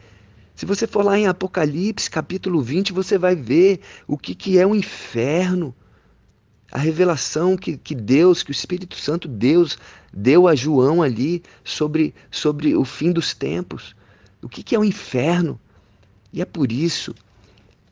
Se 0.54 0.64
você 0.64 0.86
for 0.86 1.04
lá 1.04 1.18
em 1.18 1.26
Apocalipse, 1.26 2.08
capítulo 2.08 2.62
20, 2.62 2.92
você 2.92 3.18
vai 3.18 3.34
ver 3.34 3.80
o 4.06 4.16
que, 4.16 4.36
que 4.36 4.56
é 4.56 4.64
o 4.64 4.76
inferno. 4.76 5.74
A 6.70 6.78
revelação 6.78 7.56
que, 7.56 7.76
que 7.76 7.96
Deus, 7.96 8.44
que 8.44 8.50
o 8.50 8.52
Espírito 8.52 8.94
Santo 8.96 9.26
Deus 9.26 9.76
deu 10.12 10.46
a 10.46 10.54
João 10.54 11.02
ali 11.02 11.42
sobre, 11.64 12.14
sobre 12.30 12.76
o 12.76 12.84
fim 12.84 13.10
dos 13.10 13.34
tempos. 13.34 13.96
O 14.40 14.48
que, 14.48 14.62
que 14.62 14.76
é 14.76 14.78
o 14.78 14.84
inferno? 14.84 15.58
E 16.32 16.40
é 16.40 16.44
por 16.44 16.70
isso 16.70 17.12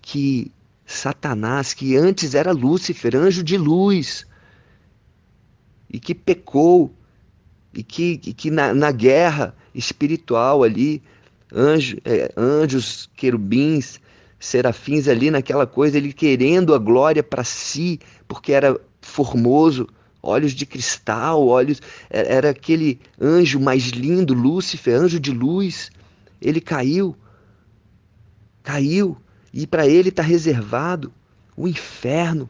que 0.00 0.52
Satanás, 0.86 1.74
que 1.74 1.96
antes 1.96 2.36
era 2.36 2.52
Lúcifer, 2.52 3.16
anjo 3.16 3.42
de 3.42 3.58
luz, 3.58 4.24
e 5.90 5.98
que 5.98 6.14
pecou, 6.14 6.92
e 7.72 7.82
que, 7.82 8.20
e 8.24 8.32
que 8.32 8.50
na, 8.50 8.74
na, 8.74 8.90
guerra 8.90 9.54
espiritual 9.74 10.62
ali, 10.62 11.02
anjo, 11.52 11.96
é, 12.04 12.32
anjos, 12.36 13.08
querubins, 13.16 14.00
serafins 14.38 15.08
ali 15.08 15.30
naquela 15.30 15.66
coisa, 15.66 15.96
ele 15.96 16.12
querendo 16.12 16.74
a 16.74 16.78
glória 16.78 17.22
para 17.22 17.44
si, 17.44 18.00
porque 18.26 18.52
era 18.52 18.78
formoso, 19.00 19.86
olhos 20.22 20.52
de 20.52 20.66
cristal, 20.66 21.46
olhos. 21.46 21.80
É, 22.10 22.34
era 22.34 22.50
aquele 22.50 23.00
anjo 23.20 23.60
mais 23.60 23.88
lindo, 23.88 24.34
Lúcifer, 24.34 24.94
anjo 24.94 25.20
de 25.20 25.30
luz. 25.30 25.90
Ele 26.40 26.60
caiu. 26.60 27.16
Caiu. 28.62 29.16
E 29.52 29.66
para 29.66 29.86
ele 29.86 30.08
está 30.10 30.22
reservado 30.22 31.12
o 31.56 31.66
inferno 31.66 32.48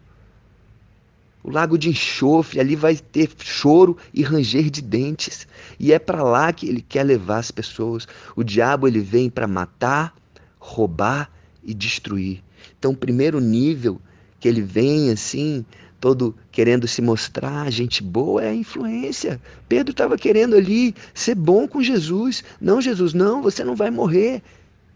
o 1.47 1.51
lago 1.51 1.79
de 1.79 1.89
enxofre, 1.89 2.59
ali 2.59 2.75
vai 2.75 2.97
ter 2.97 3.31
choro 3.39 3.97
e 4.13 4.21
ranger 4.25 4.69
de 4.69 4.83
dentes. 4.83 5.47
E 5.79 5.93
é 5.93 5.99
para 5.99 6.25
lá 6.25 6.53
que 6.53 6.69
ele 6.69 6.83
quer 6.83 7.05
levar 7.05 7.39
as 7.39 7.53
pessoas. 7.53 8.09
O 8.35 8.43
diabo 8.43 8.89
ele 8.89 8.99
vem 8.99 9.31
para 9.31 9.47
matar, 9.47 10.13
roubar 10.59 11.31
e 11.63 11.73
destruir. 11.73 12.43
Então, 12.77 12.91
o 12.91 12.97
primeiro 12.97 13.39
nível 13.39 14.01
que 14.41 14.49
ele 14.49 14.61
vem 14.61 15.13
assim, 15.13 15.65
todo 16.01 16.35
querendo 16.51 16.89
se 16.89 17.01
mostrar 17.01 17.71
gente 17.71 18.03
boa, 18.03 18.43
é 18.43 18.49
a 18.49 18.55
influência. 18.55 19.41
Pedro 19.69 19.93
estava 19.93 20.19
querendo 20.19 20.57
ali 20.57 20.97
ser 21.15 21.37
bom 21.37 21.69
com 21.69 21.81
Jesus. 21.81 22.43
Não, 22.61 22.81
Jesus, 22.81 23.15
não, 23.15 23.41
você 23.41 23.63
não 23.63 23.77
vai 23.77 23.93
morrer. 23.93 24.43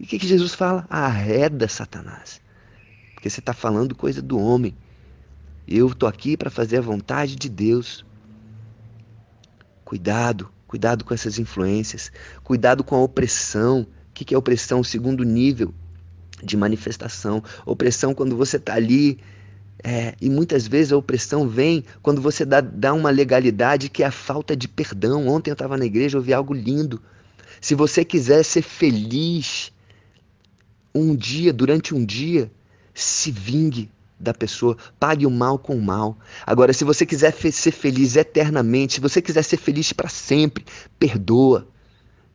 E 0.00 0.02
o 0.02 0.06
que, 0.06 0.18
que 0.18 0.26
Jesus 0.26 0.52
fala? 0.52 0.84
Arreda 0.90 1.68
Satanás. 1.68 2.40
Porque 3.14 3.30
você 3.30 3.38
está 3.38 3.52
falando 3.52 3.94
coisa 3.94 4.20
do 4.20 4.36
homem. 4.36 4.74
Eu 5.70 5.86
estou 5.86 6.08
aqui 6.08 6.36
para 6.36 6.50
fazer 6.50 6.78
a 6.78 6.80
vontade 6.80 7.36
de 7.36 7.48
Deus. 7.48 8.04
Cuidado, 9.84 10.50
cuidado 10.66 11.04
com 11.04 11.14
essas 11.14 11.38
influências, 11.38 12.10
cuidado 12.42 12.82
com 12.82 12.96
a 12.96 13.00
opressão. 13.00 13.86
O 14.08 14.12
que 14.12 14.34
é 14.34 14.36
opressão? 14.36 14.80
O 14.80 14.84
segundo 14.84 15.22
nível 15.22 15.72
de 16.42 16.56
manifestação. 16.56 17.40
Opressão 17.64 18.12
quando 18.12 18.36
você 18.36 18.56
está 18.56 18.74
ali. 18.74 19.20
É, 19.84 20.16
e 20.20 20.28
muitas 20.28 20.66
vezes 20.66 20.92
a 20.92 20.96
opressão 20.96 21.48
vem 21.48 21.84
quando 22.02 22.20
você 22.20 22.44
dá, 22.44 22.60
dá 22.60 22.92
uma 22.92 23.08
legalidade 23.08 23.88
que 23.88 24.02
é 24.02 24.06
a 24.06 24.10
falta 24.10 24.56
de 24.56 24.66
perdão. 24.66 25.28
Ontem 25.28 25.50
eu 25.50 25.54
estava 25.54 25.76
na 25.76 25.84
igreja, 25.84 26.18
ouvi 26.18 26.34
algo 26.34 26.52
lindo. 26.52 27.00
Se 27.60 27.76
você 27.76 28.04
quiser 28.04 28.42
ser 28.42 28.62
feliz 28.62 29.72
um 30.92 31.14
dia, 31.14 31.52
durante 31.52 31.94
um 31.94 32.04
dia, 32.04 32.50
se 32.92 33.30
vingue 33.30 33.88
da 34.20 34.34
pessoa, 34.34 34.76
pague 34.98 35.24
o 35.24 35.30
mal 35.30 35.58
com 35.58 35.74
o 35.74 35.82
mal. 35.82 36.18
Agora, 36.46 36.72
se 36.72 36.84
você 36.84 37.06
quiser 37.06 37.32
ser 37.32 37.70
feliz 37.72 38.16
eternamente, 38.16 38.94
se 38.94 39.00
você 39.00 39.22
quiser 39.22 39.42
ser 39.42 39.56
feliz 39.56 39.92
para 39.92 40.08
sempre, 40.08 40.64
perdoa. 40.98 41.66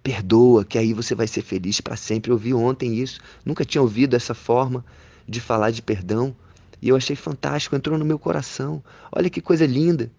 Perdoa, 0.02 0.66
que 0.66 0.78
aí 0.78 0.94
você 0.94 1.14
vai 1.16 1.28
ser 1.28 1.44
feliz 1.44 1.80
para 1.80 1.96
sempre. 1.96 2.32
Eu 2.32 2.36
ouvi 2.36 2.54
ontem 2.54 2.96
isso, 2.96 3.20
nunca 3.46 3.64
tinha 3.64 3.82
ouvido 3.82 4.16
essa 4.16 4.34
forma 4.34 4.84
de 5.28 5.40
falar 5.40 5.72
de 5.72 5.82
perdão. 5.82 6.36
E 6.82 6.90
eu 6.90 6.96
achei 6.96 7.16
fantástico, 7.16 7.76
entrou 7.76 7.98
no 7.98 8.06
meu 8.06 8.20
coração. 8.20 8.84
Olha 9.12 9.30
que 9.30 9.42
coisa 9.42 9.66
linda. 9.66 10.12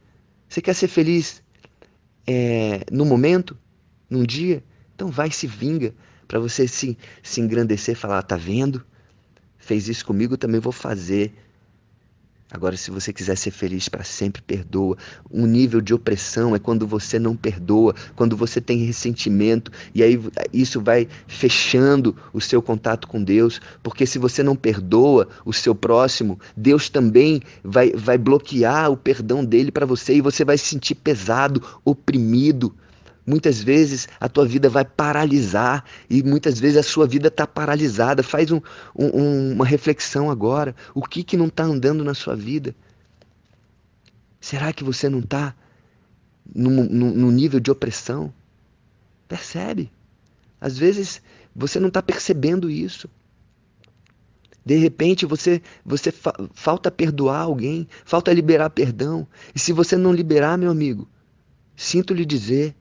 Você 0.49 0.61
quer 0.63 0.75
ser 0.75 0.89
feliz 0.89 1.43
é, 2.27 2.85
no 2.91 3.05
momento, 3.05 3.57
num 4.09 4.25
dia? 4.25 4.63
Então 4.95 5.09
vai 5.09 5.31
se 5.31 5.47
vinga 5.47 5.95
para 6.27 6.39
você 6.39 6.67
se, 6.67 6.97
se 7.23 7.41
engrandecer, 7.41 7.97
falar, 7.97 8.23
tá 8.23 8.37
vendo? 8.37 8.85
Fez 9.59 9.89
isso 9.89 10.05
comigo, 10.05 10.37
também 10.37 10.61
vou 10.61 10.73
fazer. 10.73 11.33
Agora, 12.51 12.77
se 12.77 12.93
você 12.93 13.13
quiser 13.13 13.37
ser 13.37 13.51
feliz 13.51 13.89
para 13.89 14.05
sempre, 14.05 14.41
perdoa. 14.41 14.97
Um 15.31 15.47
nível 15.47 15.81
de 15.81 15.93
opressão 15.93 16.55
é 16.55 16.61
quando 16.61 16.87
você 16.87 17.19
não 17.19 17.35
perdoa, 17.35 17.93
quando 18.15 18.37
você 18.37 18.61
tem 18.61 18.85
ressentimento, 18.85 19.73
e 19.93 20.03
aí 20.03 20.21
isso 20.53 20.81
vai 20.81 21.09
fechando 21.27 22.17
o 22.33 22.41
seu 22.41 22.63
contato 22.63 23.09
com 23.09 23.23
Deus, 23.23 23.61
porque 23.83 24.07
se 24.07 24.17
você 24.19 24.45
não 24.45 24.55
perdoa 24.55 25.29
o 25.45 25.53
seu 25.53 25.75
próximo, 25.75 26.39
Deus 26.57 26.89
também 26.89 27.43
vai, 27.65 27.91
vai 27.93 28.17
bloquear 28.17 28.93
o 28.93 28.97
perdão 28.97 29.45
dele 29.45 29.73
para 29.73 29.85
você 29.85 30.15
e 30.15 30.21
você 30.21 30.45
vai 30.45 30.57
se 30.57 30.67
sentir 30.67 30.95
pesado, 30.95 31.61
oprimido. 31.85 32.73
Muitas 33.27 33.61
vezes 33.61 34.09
a 34.21 34.29
tua 34.29 34.47
vida 34.47 34.69
vai 34.69 34.85
paralisar 34.85 35.85
e 36.09 36.23
muitas 36.23 36.61
vezes 36.61 36.77
a 36.77 36.83
sua 36.83 37.07
vida 37.07 37.27
está 37.27 37.47
paralisada. 37.47 38.23
Faz 38.23 38.53
um, 38.53 38.61
um, 38.95 39.53
uma 39.53 39.67
reflexão 39.67 40.31
agora. 40.31 40.77
O 40.95 41.03
que, 41.03 41.25
que 41.25 41.37
não 41.37 41.47
está 41.47 41.65
andando 41.65 42.05
na 42.05 42.15
sua 42.15 42.37
vida? 42.37 42.75
Será 44.41 44.73
que 44.73 44.85
você 44.85 45.09
não 45.09 45.19
está 45.19 45.55
no 46.55 47.33
nível 47.33 47.59
de 47.59 47.69
opressão? 47.71 48.33
Percebe? 49.27 49.91
Às 50.61 50.79
vezes 50.79 51.21
você 51.55 51.81
não 51.81 51.89
está 51.89 52.01
percebendo 52.01 52.71
isso. 52.71 53.09
De 54.65 54.77
repente 54.77 55.27
você, 55.27 55.63
você 55.85 56.11
fa 56.11 56.33
falta 56.53 56.91
perdoar 56.91 57.41
alguém, 57.41 57.89
falta 58.05 58.33
liberar 58.33 58.71
perdão. 58.71 59.27
E 59.55 59.59
se 59.59 59.73
você 59.73 59.97
não 59.97 60.13
liberar, 60.13 60.57
meu 60.57 60.71
amigo, 60.71 61.09
sinto 61.77 62.15
lhe 62.15 62.25
dizer, 62.25 62.75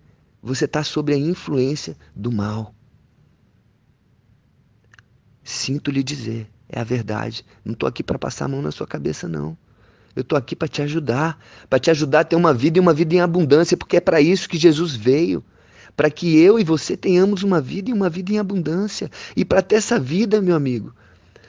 você 0.46 0.66
está 0.66 0.84
sob 0.84 1.12
a 1.12 1.18
influência 1.18 1.98
do 2.16 2.32
mal. 2.32 2.76
Sinto 5.44 5.90
lhe 5.90 6.04
dizer, 6.04 6.48
é 6.70 6.80
a 6.80 6.84
verdade. 6.84 7.44
Não 7.64 7.74
estou 7.74 7.90
aqui 7.90 8.04
para 8.04 8.20
passar 8.20 8.46
a 8.46 8.48
mão 8.48 8.62
na 8.62 8.72
sua 8.72 8.86
cabeça, 8.86 9.28
não. 9.28 9.58
Eu 10.16 10.22
estou 10.22 10.38
aqui 10.38 10.56
para 10.56 10.68
te 10.68 10.84
ajudar, 10.84 11.44
para 11.68 11.80
te 11.80 11.90
ajudar 11.90 12.20
a 12.20 12.24
ter 12.24 12.36
uma 12.36 12.54
vida 12.54 12.78
e 12.78 12.82
uma 12.82 12.94
vida 12.94 13.16
em 13.16 13.22
abundância, 13.22 13.76
porque 13.76 13.98
é 13.98 14.00
para 14.00 14.22
isso 14.22 14.48
que 14.48 14.58
Jesus 14.58 14.96
veio. 14.96 15.44
Para 15.98 16.12
que 16.12 16.38
eu 16.38 16.60
e 16.60 16.64
você 16.64 16.96
tenhamos 16.96 17.42
uma 17.42 17.60
vida 17.60 17.90
e 17.90 17.94
uma 17.94 18.10
vida 18.10 18.32
em 18.32 18.38
abundância. 18.38 19.10
E 19.36 19.44
para 19.44 19.64
ter 19.64 19.78
essa 19.78 20.00
vida, 20.00 20.42
meu 20.42 20.56
amigo, 20.56 20.94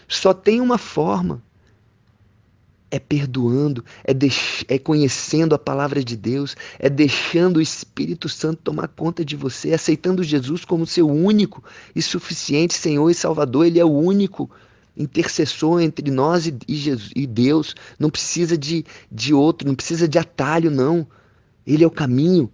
só 0.08 0.32
tem 0.32 0.58
uma 0.58 0.78
forma: 0.78 1.42
é 2.90 2.98
perdoando, 2.98 3.84
é, 4.04 4.12
é 4.74 4.78
conhecendo 4.78 5.54
a 5.54 5.58
palavra 5.58 6.02
de 6.04 6.16
Deus, 6.16 6.56
é 6.78 6.88
deixando 6.88 7.56
o 7.56 7.60
Espírito 7.60 8.28
Santo 8.28 8.62
tomar 8.62 8.88
conta 8.88 9.24
de 9.24 9.36
você, 9.36 9.72
aceitando 9.72 10.22
Jesus 10.22 10.64
como 10.64 10.86
seu 10.86 11.08
único 11.08 11.62
e 11.94 12.02
suficiente 12.02 12.74
Senhor 12.74 13.10
e 13.10 13.14
Salvador. 13.14 13.66
Ele 13.66 13.80
é 13.80 13.84
o 13.84 13.90
único 13.90 14.50
intercessor 14.96 15.80
entre 15.80 16.10
nós 16.10 16.46
e, 16.46 16.54
Jesus, 16.68 17.10
e 17.14 17.26
Deus. 17.26 17.74
Não 17.98 18.08
precisa 18.08 18.56
de, 18.56 18.84
de 19.10 19.34
outro, 19.34 19.66
não 19.66 19.74
precisa 19.74 20.08
de 20.08 20.18
atalho, 20.18 20.70
não. 20.70 21.06
Ele 21.66 21.84
é 21.84 21.86
o 21.86 21.90
caminho. 21.90 22.50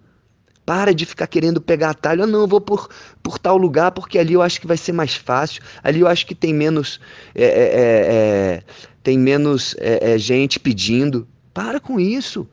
Para 0.65 0.93
de 0.93 1.05
ficar 1.05 1.27
querendo 1.27 1.59
pegar 1.59 1.89
atalho. 1.89 2.23
Ah, 2.23 2.27
não, 2.27 2.47
vou 2.47 2.61
por, 2.61 2.89
por 3.21 3.37
tal 3.37 3.57
lugar 3.57 3.91
porque 3.91 4.17
ali 4.17 4.33
eu 4.33 4.41
acho 4.41 4.61
que 4.61 4.67
vai 4.67 4.77
ser 4.77 4.93
mais 4.93 5.13
fácil. 5.13 5.61
Ali 5.83 5.99
eu 5.99 6.07
acho 6.07 6.25
que 6.25 6.33
tem 6.33 6.53
menos. 6.53 7.01
É, 7.35 7.43
é, 7.43 7.47
é, 7.47 8.63
é 8.63 8.63
tem 9.03 9.19
menos 9.19 9.75
é, 9.77 10.13
é, 10.13 10.17
gente 10.17 10.59
pedindo. 10.59 11.27
Para 11.53 11.79
com 11.79 11.99
isso. 11.99 12.47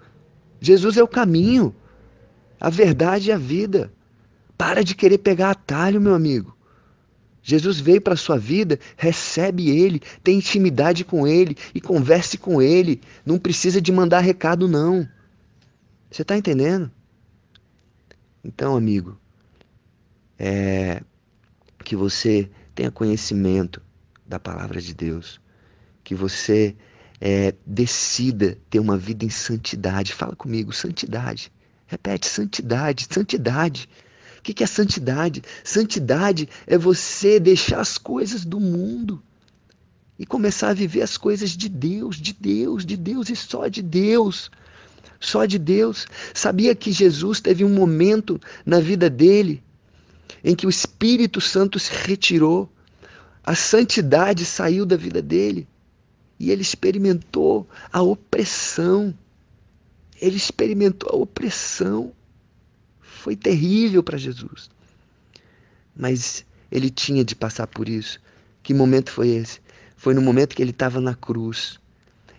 Jesus 0.61 0.97
é 0.97 1.03
o 1.03 1.09
caminho, 1.09 1.75
a 2.61 2.69
verdade 2.69 3.31
e 3.31 3.33
a 3.33 3.39
vida. 3.39 3.91
Para 4.59 4.85
de 4.85 4.95
querer 4.95 5.19
pegar 5.19 5.53
atalho, 5.53 6.01
meu 6.01 6.15
amigo. 6.15 6.55
Jesus 7.43 7.81
veio 7.81 8.03
para 8.03 8.13
a 8.13 8.19
sua 8.19 8.37
vida, 8.37 8.79
recebe 8.97 9.71
ele, 9.71 10.03
tem 10.23 10.37
intimidade 10.37 11.05
com 11.05 11.27
ele 11.27 11.57
e 11.75 11.81
converse 11.81 12.37
com 12.37 12.61
ele. 12.61 13.01
Não 13.25 13.39
precisa 13.39 13.81
de 13.81 13.91
mandar 13.91 14.21
recado, 14.21 14.69
não. 14.69 15.09
Você 16.11 16.21
está 16.21 16.37
entendendo? 16.37 16.91
Então, 18.45 18.77
amigo, 18.77 19.19
é 20.39 21.03
que 21.85 21.97
você 21.97 22.51
tenha 22.75 22.91
conhecimento 22.91 23.83
da 24.27 24.39
palavra 24.39 24.81
de 24.81 24.95
Deus, 24.95 25.41
que 26.05 26.15
você 26.15 26.75
é, 27.21 27.55
decida 27.67 28.57
ter 28.71 28.79
uma 28.79 28.97
vida 28.97 29.25
em 29.25 29.31
santidade. 29.31 30.15
Fala 30.15 30.35
comigo, 30.35 30.73
santidade. 30.73 31.53
Repete, 31.87 32.27
santidade, 32.27 33.07
santidade. 33.11 33.89
O 34.39 34.43
que 34.43 34.65
é 34.65 34.67
santidade? 34.67 35.43
Santidade 35.63 36.49
é 36.67 36.79
você 36.79 37.39
deixar 37.39 37.81
as 37.81 37.99
coisas 37.99 38.45
do 38.45 38.59
mundo 38.59 39.23
e 40.19 40.25
começar 40.25 40.71
a 40.71 40.75
viver 40.75 41.03
as 41.03 41.17
coisas 41.17 41.51
de 41.51 41.69
Deus, 41.69 42.17
de 42.17 42.33
Deus, 42.33 42.87
de 42.87 42.97
Deus 42.97 43.29
e 43.29 43.37
só 43.37 43.69
de 43.69 43.83
Deus. 43.83 44.51
Só 45.19 45.45
de 45.45 45.59
Deus. 45.59 46.07
Sabia 46.33 46.75
que 46.75 46.91
Jesus 46.91 47.41
teve 47.41 47.65
um 47.65 47.75
momento 47.75 48.41
na 48.65 48.81
vida 48.81 49.11
dele 49.11 49.63
em 50.43 50.55
que 50.55 50.67
o 50.67 50.71
Espírito 50.71 51.41
Santo 51.41 51.79
se 51.79 51.93
retirou, 51.93 52.71
a 53.45 53.55
santidade 53.55 54.47
saiu 54.47 54.87
da 54.87 54.97
vida 54.97 55.21
dele 55.21 55.67
e 56.41 56.51
ele 56.51 56.63
experimentou 56.63 57.69
a 57.93 58.01
opressão. 58.01 59.15
Ele 60.21 60.37
experimentou 60.37 61.11
a 61.13 61.17
opressão. 61.17 62.13
Foi 63.01 63.37
terrível 63.37 64.03
para 64.03 64.17
Jesus. 64.17 64.71
Mas 65.95 66.47
ele 66.73 66.89
tinha 66.89 67.23
de 67.23 67.37
passar 67.37 67.67
por 67.67 67.91
isso. 67.91 68.19
Que 68.63 68.73
momento 68.73 69.11
foi 69.11 69.29
esse? 69.29 69.61
Foi 69.97 70.15
no 70.15 70.23
momento 70.23 70.57
que 70.57 70.63
ele 70.63 70.71
estava 70.71 70.99
na 70.99 71.15
cruz. 71.15 71.80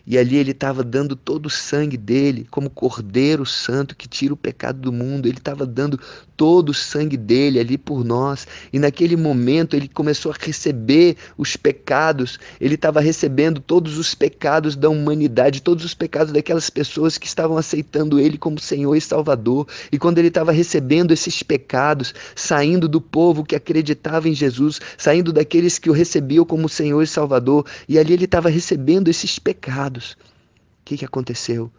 E 0.05 0.17
ali 0.17 0.37
ele 0.37 0.51
estava 0.51 0.83
dando 0.83 1.15
todo 1.15 1.45
o 1.45 1.49
sangue 1.49 1.97
dele, 1.97 2.47
como 2.49 2.69
Cordeiro 2.69 3.45
Santo 3.45 3.95
que 3.95 4.07
tira 4.07 4.33
o 4.33 4.37
pecado 4.37 4.79
do 4.79 4.91
mundo. 4.91 5.27
Ele 5.27 5.37
estava 5.37 5.65
dando 5.65 5.99
todo 6.35 6.69
o 6.69 6.73
sangue 6.73 7.17
dele 7.17 7.59
ali 7.59 7.77
por 7.77 8.03
nós. 8.03 8.47
E 8.73 8.79
naquele 8.79 9.15
momento 9.15 9.75
ele 9.75 9.87
começou 9.87 10.31
a 10.31 10.35
receber 10.39 11.15
os 11.37 11.55
pecados. 11.55 12.39
Ele 12.59 12.75
estava 12.75 12.99
recebendo 12.99 13.59
todos 13.59 13.97
os 13.97 14.15
pecados 14.15 14.75
da 14.75 14.89
humanidade, 14.89 15.61
todos 15.61 15.85
os 15.85 15.93
pecados 15.93 16.33
daquelas 16.33 16.69
pessoas 16.69 17.17
que 17.17 17.27
estavam 17.27 17.57
aceitando 17.57 18.19
ele 18.19 18.37
como 18.37 18.59
Senhor 18.59 18.95
e 18.95 19.01
Salvador. 19.01 19.67
E 19.91 19.99
quando 19.99 20.17
ele 20.17 20.29
estava 20.29 20.51
recebendo 20.51 21.11
esses 21.11 21.43
pecados, 21.43 22.13
saindo 22.35 22.87
do 22.87 22.99
povo 22.99 23.43
que 23.43 23.55
acreditava 23.55 24.27
em 24.27 24.33
Jesus, 24.33 24.79
saindo 24.97 25.31
daqueles 25.31 25.77
que 25.77 25.89
o 25.89 25.93
recebiam 25.93 26.45
como 26.45 26.67
Senhor 26.67 27.01
e 27.01 27.07
Salvador, 27.07 27.65
e 27.87 27.99
ali 27.99 28.13
ele 28.13 28.25
estava 28.25 28.49
recebendo 28.49 29.07
esses 29.09 29.37
pecados 29.37 29.90
pecados. 29.91 30.13
O 30.13 30.85
que, 30.85 30.97
que 30.97 31.05
aconteceu? 31.05 31.71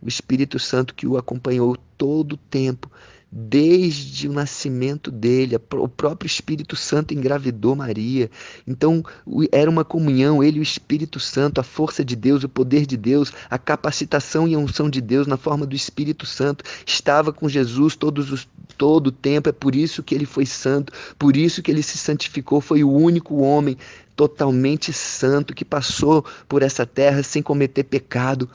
O 0.00 0.08
Espírito 0.08 0.58
Santo 0.58 0.94
que 0.94 1.06
o 1.06 1.16
acompanhou 1.16 1.76
todo 1.96 2.32
o 2.34 2.36
tempo, 2.36 2.90
desde 3.30 4.26
o 4.26 4.32
nascimento 4.32 5.10
dele, 5.10 5.56
o 5.56 5.88
próprio 5.88 6.26
Espírito 6.26 6.74
Santo 6.74 7.12
engravidou 7.12 7.76
Maria. 7.76 8.30
Então 8.66 9.04
era 9.52 9.70
uma 9.70 9.84
comunhão, 9.84 10.42
ele 10.42 10.56
e 10.56 10.60
o 10.60 10.62
Espírito 10.62 11.20
Santo, 11.20 11.60
a 11.60 11.64
força 11.64 12.04
de 12.04 12.16
Deus, 12.16 12.42
o 12.42 12.48
poder 12.48 12.86
de 12.86 12.96
Deus, 12.96 13.32
a 13.50 13.58
capacitação 13.58 14.48
e 14.48 14.54
a 14.54 14.58
unção 14.58 14.88
de 14.88 15.00
Deus 15.00 15.26
na 15.26 15.36
forma 15.36 15.66
do 15.66 15.76
Espírito 15.76 16.24
Santo 16.24 16.64
estava 16.86 17.32
com 17.32 17.48
Jesus 17.48 17.94
todos 17.94 18.32
os, 18.32 18.48
todo 18.78 19.08
o 19.08 19.12
tempo. 19.12 19.50
É 19.50 19.52
por 19.52 19.74
isso 19.74 20.02
que 20.02 20.14
ele 20.14 20.26
foi 20.26 20.46
santo, 20.46 20.92
por 21.18 21.36
isso 21.36 21.62
que 21.62 21.70
ele 21.70 21.82
se 21.82 21.98
santificou, 21.98 22.60
foi 22.60 22.82
o 22.82 22.90
único 22.90 23.36
homem 23.36 23.76
totalmente 24.16 24.92
santo 24.92 25.54
que 25.54 25.64
passou 25.64 26.24
por 26.48 26.62
essa 26.62 26.86
terra 26.86 27.22
sem 27.22 27.42
cometer 27.42 27.84
pecado. 27.84 28.48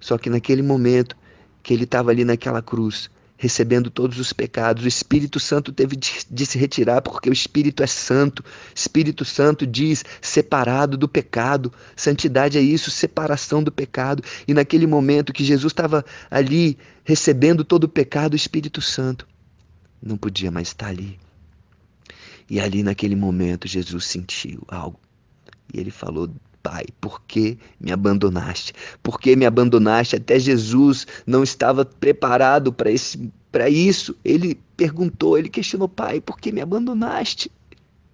Só 0.00 0.18
que 0.18 0.28
naquele 0.28 0.62
momento 0.62 1.16
que 1.62 1.72
ele 1.72 1.84
estava 1.84 2.10
ali 2.10 2.24
naquela 2.24 2.60
cruz, 2.60 3.08
recebendo 3.40 3.90
todos 3.90 4.18
os 4.18 4.34
pecados, 4.34 4.84
o 4.84 4.88
Espírito 4.88 5.40
Santo 5.40 5.72
teve 5.72 5.96
de, 5.96 6.44
se 6.44 6.58
retirar 6.58 7.00
porque 7.00 7.30
o 7.30 7.32
Espírito 7.32 7.82
é 7.82 7.86
santo. 7.86 8.44
Espírito 8.74 9.24
Santo 9.24 9.66
diz 9.66 10.04
separado 10.20 10.94
do 10.94 11.08
pecado. 11.08 11.72
Santidade 11.96 12.58
é 12.58 12.60
isso, 12.60 12.90
separação 12.90 13.62
do 13.62 13.72
pecado. 13.72 14.22
E 14.46 14.52
naquele 14.52 14.86
momento 14.86 15.32
que 15.32 15.42
Jesus 15.42 15.72
estava 15.72 16.04
ali 16.30 16.76
recebendo 17.02 17.64
todo 17.64 17.84
o 17.84 17.88
pecado, 17.88 18.34
o 18.34 18.36
Espírito 18.36 18.82
Santo 18.82 19.26
não 20.02 20.18
podia 20.18 20.50
mais 20.50 20.68
estar 20.68 20.88
ali. 20.88 21.18
E 22.48 22.60
ali 22.60 22.82
naquele 22.82 23.16
momento 23.16 23.66
Jesus 23.66 24.04
sentiu 24.04 24.62
algo. 24.68 25.00
E 25.72 25.80
ele 25.80 25.90
falou 25.90 26.30
Pai, 26.62 26.84
por 27.00 27.22
que 27.22 27.58
me 27.80 27.90
abandonaste? 27.90 28.72
Por 29.02 29.18
que 29.18 29.34
me 29.34 29.46
abandonaste? 29.46 30.16
Até 30.16 30.38
Jesus 30.38 31.06
não 31.26 31.42
estava 31.42 31.84
preparado 31.84 32.72
para 32.72 33.68
isso. 33.68 34.16
Ele 34.24 34.60
perguntou, 34.76 35.38
ele 35.38 35.48
questionou, 35.48 35.88
Pai, 35.88 36.20
por 36.20 36.38
que 36.38 36.52
me 36.52 36.60
abandonaste? 36.60 37.50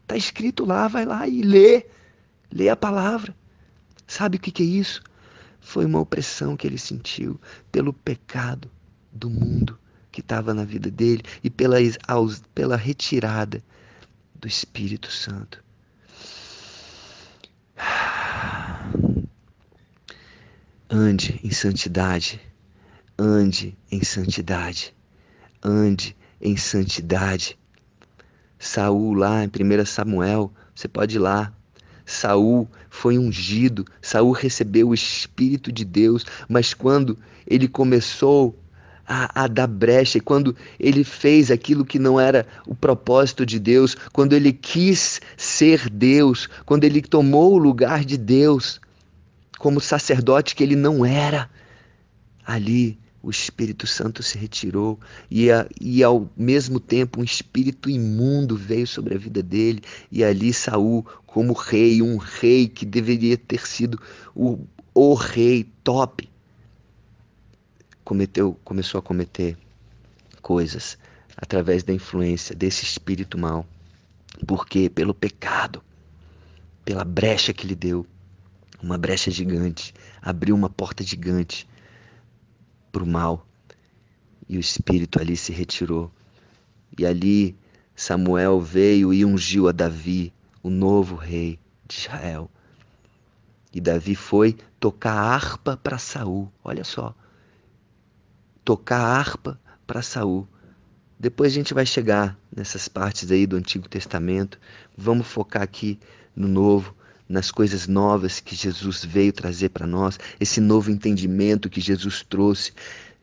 Está 0.02 0.16
escrito 0.16 0.64
lá, 0.64 0.86
vai 0.86 1.04
lá 1.04 1.26
e 1.26 1.42
lê. 1.42 1.86
Lê 2.52 2.68
a 2.68 2.76
palavra. 2.76 3.34
Sabe 4.06 4.36
o 4.36 4.40
que, 4.40 4.52
que 4.52 4.62
é 4.62 4.66
isso? 4.66 5.02
Foi 5.60 5.84
uma 5.84 5.98
opressão 5.98 6.56
que 6.56 6.66
ele 6.66 6.78
sentiu 6.78 7.40
pelo 7.72 7.92
pecado 7.92 8.70
do 9.12 9.28
mundo 9.28 9.76
que 10.12 10.20
estava 10.20 10.54
na 10.54 10.64
vida 10.64 10.90
dele 10.90 11.22
e 11.42 11.50
pela, 11.50 11.76
pela 12.54 12.76
retirada 12.76 13.62
do 14.34 14.46
Espírito 14.46 15.10
Santo. 15.10 15.62
Ande 20.88 21.40
em 21.42 21.50
santidade, 21.50 22.40
ande 23.18 23.76
em 23.90 24.04
santidade, 24.04 24.94
ande 25.60 26.16
em 26.40 26.56
santidade. 26.56 27.58
Saul 28.56 29.14
lá 29.14 29.42
em 29.42 29.48
1 29.48 29.84
Samuel, 29.84 30.52
você 30.72 30.86
pode 30.86 31.16
ir 31.16 31.18
lá. 31.18 31.52
Saul 32.04 32.68
foi 32.88 33.18
ungido, 33.18 33.84
Saul 34.00 34.30
recebeu 34.30 34.90
o 34.90 34.94
Espírito 34.94 35.72
de 35.72 35.84
Deus, 35.84 36.24
mas 36.48 36.72
quando 36.72 37.18
ele 37.48 37.66
começou 37.66 38.56
a, 39.08 39.42
a 39.42 39.48
dar 39.48 39.66
brecha, 39.66 40.18
e 40.18 40.20
quando 40.20 40.54
ele 40.78 41.02
fez 41.02 41.50
aquilo 41.50 41.84
que 41.84 41.98
não 41.98 42.20
era 42.20 42.46
o 42.64 42.76
propósito 42.76 43.44
de 43.44 43.58
Deus, 43.58 43.96
quando 44.12 44.34
ele 44.34 44.52
quis 44.52 45.20
ser 45.36 45.90
Deus, 45.90 46.48
quando 46.64 46.84
ele 46.84 47.02
tomou 47.02 47.54
o 47.54 47.58
lugar 47.58 48.04
de 48.04 48.16
Deus, 48.16 48.80
como 49.58 49.80
sacerdote 49.80 50.54
que 50.54 50.62
ele 50.62 50.76
não 50.76 51.04
era, 51.04 51.50
ali 52.44 52.98
o 53.22 53.30
Espírito 53.30 53.88
Santo 53.88 54.22
se 54.22 54.38
retirou 54.38 55.00
e, 55.28 55.50
a, 55.50 55.66
e 55.80 56.02
ao 56.04 56.30
mesmo 56.36 56.78
tempo 56.78 57.20
um 57.20 57.24
espírito 57.24 57.90
imundo 57.90 58.56
veio 58.56 58.86
sobre 58.86 59.16
a 59.16 59.18
vida 59.18 59.42
dele. 59.42 59.82
E 60.12 60.22
ali 60.22 60.52
Saul 60.52 61.04
como 61.26 61.52
rei, 61.52 62.00
um 62.00 62.18
rei 62.18 62.68
que 62.68 62.86
deveria 62.86 63.36
ter 63.36 63.66
sido 63.66 64.00
o, 64.34 64.60
o 64.94 65.14
rei 65.14 65.64
top, 65.82 66.30
cometeu, 68.04 68.56
começou 68.62 69.00
a 69.00 69.02
cometer 69.02 69.58
coisas 70.40 70.96
através 71.36 71.82
da 71.82 71.92
influência 71.92 72.54
desse 72.54 72.84
espírito 72.84 73.36
mal. 73.36 73.66
Porque 74.46 74.88
pelo 74.88 75.12
pecado, 75.12 75.82
pela 76.84 77.04
brecha 77.04 77.52
que 77.52 77.66
ele 77.66 77.74
deu, 77.74 78.06
uma 78.82 78.98
brecha 78.98 79.30
gigante, 79.30 79.94
abriu 80.20 80.54
uma 80.54 80.68
porta 80.68 81.02
gigante 81.02 81.68
para 82.92 83.02
o 83.02 83.06
mal. 83.06 83.46
E 84.48 84.56
o 84.56 84.60
espírito 84.60 85.20
ali 85.20 85.36
se 85.36 85.52
retirou. 85.52 86.10
E 86.98 87.04
ali 87.04 87.56
Samuel 87.94 88.60
veio 88.60 89.12
e 89.12 89.24
ungiu 89.24 89.68
a 89.68 89.72
Davi, 89.72 90.32
o 90.62 90.70
novo 90.70 91.16
rei 91.16 91.58
de 91.86 91.98
Israel. 91.98 92.50
E 93.72 93.80
Davi 93.80 94.14
foi 94.14 94.56
tocar 94.78 95.14
harpa 95.14 95.76
para 95.76 95.98
Saul. 95.98 96.50
Olha 96.62 96.84
só, 96.84 97.14
tocar 98.64 99.00
harpa 99.00 99.60
para 99.86 100.02
Saul. 100.02 100.46
Depois 101.18 101.52
a 101.52 101.54
gente 101.54 101.72
vai 101.72 101.86
chegar 101.86 102.38
nessas 102.54 102.88
partes 102.88 103.30
aí 103.30 103.46
do 103.46 103.56
Antigo 103.56 103.88
Testamento. 103.88 104.58
Vamos 104.96 105.26
focar 105.26 105.62
aqui 105.62 105.98
no 106.34 106.46
Novo, 106.46 106.94
nas 107.28 107.50
coisas 107.50 107.86
novas 107.86 108.40
que 108.40 108.54
Jesus 108.54 109.04
veio 109.04 109.32
trazer 109.32 109.70
para 109.70 109.86
nós, 109.86 110.18
esse 110.38 110.60
novo 110.60 110.90
entendimento 110.90 111.68
que 111.68 111.80
Jesus 111.80 112.24
trouxe 112.28 112.72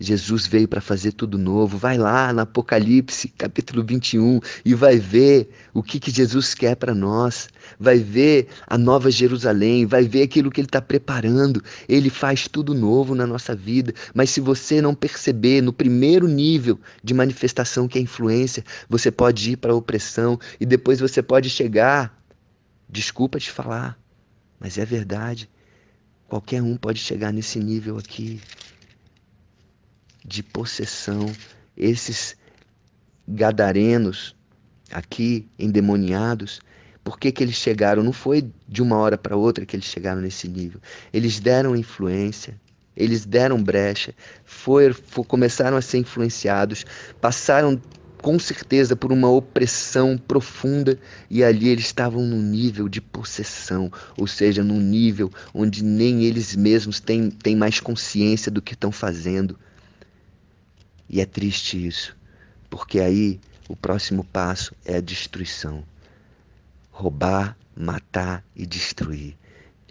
Jesus 0.03 0.47
veio 0.47 0.67
para 0.67 0.81
fazer 0.81 1.13
tudo 1.13 1.37
novo. 1.37 1.77
Vai 1.77 1.97
lá 1.97 2.33
no 2.33 2.41
Apocalipse, 2.41 3.29
capítulo 3.29 3.83
21, 3.83 4.39
e 4.65 4.73
vai 4.73 4.97
ver 4.97 5.49
o 5.73 5.81
que, 5.81 5.99
que 5.99 6.11
Jesus 6.11 6.53
quer 6.53 6.75
para 6.75 6.93
nós. 6.93 7.47
Vai 7.79 7.99
ver 7.99 8.47
a 8.67 8.77
nova 8.77 9.09
Jerusalém, 9.09 9.85
vai 9.85 10.03
ver 10.03 10.23
aquilo 10.23 10.51
que 10.51 10.59
Ele 10.59 10.67
está 10.67 10.81
preparando. 10.81 11.63
Ele 11.87 12.09
faz 12.09 12.47
tudo 12.47 12.73
novo 12.73 13.15
na 13.15 13.25
nossa 13.25 13.55
vida. 13.55 13.93
Mas 14.13 14.29
se 14.29 14.41
você 14.41 14.81
não 14.81 14.93
perceber 14.93 15.61
no 15.61 15.71
primeiro 15.71 16.27
nível 16.27 16.79
de 17.03 17.13
manifestação 17.13 17.87
que 17.87 17.97
é 17.97 18.01
influência, 18.01 18.63
você 18.89 19.09
pode 19.09 19.51
ir 19.51 19.57
para 19.57 19.71
a 19.71 19.75
opressão 19.75 20.39
e 20.59 20.65
depois 20.65 20.99
você 20.99 21.21
pode 21.21 21.49
chegar. 21.49 22.22
Desculpa 22.93 23.39
te 23.39 23.49
falar, 23.49 23.97
mas 24.59 24.77
é 24.77 24.85
verdade. 24.85 25.49
Qualquer 26.27 26.61
um 26.61 26.77
pode 26.77 26.99
chegar 26.99 27.33
nesse 27.33 27.57
nível 27.57 27.97
aqui 27.97 28.39
de 30.23 30.43
possessão. 30.43 31.25
Esses 31.75 32.37
gadarenos 33.27 34.35
aqui 34.91 35.49
endemoniados, 35.57 36.61
por 37.03 37.17
que, 37.17 37.31
que 37.31 37.43
eles 37.43 37.55
chegaram? 37.55 38.03
Não 38.03 38.13
foi 38.13 38.47
de 38.69 38.83
uma 38.83 38.97
hora 38.97 39.17
para 39.17 39.35
outra 39.35 39.65
que 39.65 39.75
eles 39.75 39.87
chegaram 39.87 40.21
nesse 40.21 40.47
nível. 40.47 40.79
Eles 41.11 41.39
deram 41.39 41.75
influência, 41.75 42.61
eles 42.95 43.25
deram 43.25 43.63
brecha, 43.63 44.13
foi, 44.45 44.93
começaram 45.27 45.77
a 45.77 45.81
ser 45.81 45.97
influenciados, 45.97 46.85
passaram 47.19 47.81
com 48.23 48.39
certeza 48.39 48.95
por 48.95 49.11
uma 49.11 49.29
opressão 49.29 50.17
profunda 50.17 50.97
e 51.29 51.43
ali 51.43 51.67
eles 51.67 51.83
estavam 51.87 52.25
num 52.25 52.41
nível 52.41 52.87
de 52.87 53.01
possessão, 53.01 53.91
ou 54.17 54.25
seja, 54.25 54.63
num 54.63 54.79
nível 54.79 55.29
onde 55.53 55.83
nem 55.83 56.23
eles 56.23 56.55
mesmos 56.55 57.01
têm, 57.01 57.29
têm 57.29 57.53
mais 57.53 57.81
consciência 57.81 58.49
do 58.49 58.61
que 58.61 58.75
estão 58.75 58.93
fazendo. 58.93 59.59
E 61.09 61.19
é 61.19 61.25
triste 61.25 61.85
isso, 61.85 62.15
porque 62.69 63.01
aí 63.01 63.41
o 63.67 63.75
próximo 63.75 64.23
passo 64.23 64.73
é 64.85 64.95
a 64.95 65.01
destruição. 65.01 65.83
Roubar, 66.91 67.57
matar 67.75 68.41
e 68.55 68.65
destruir. 68.65 69.35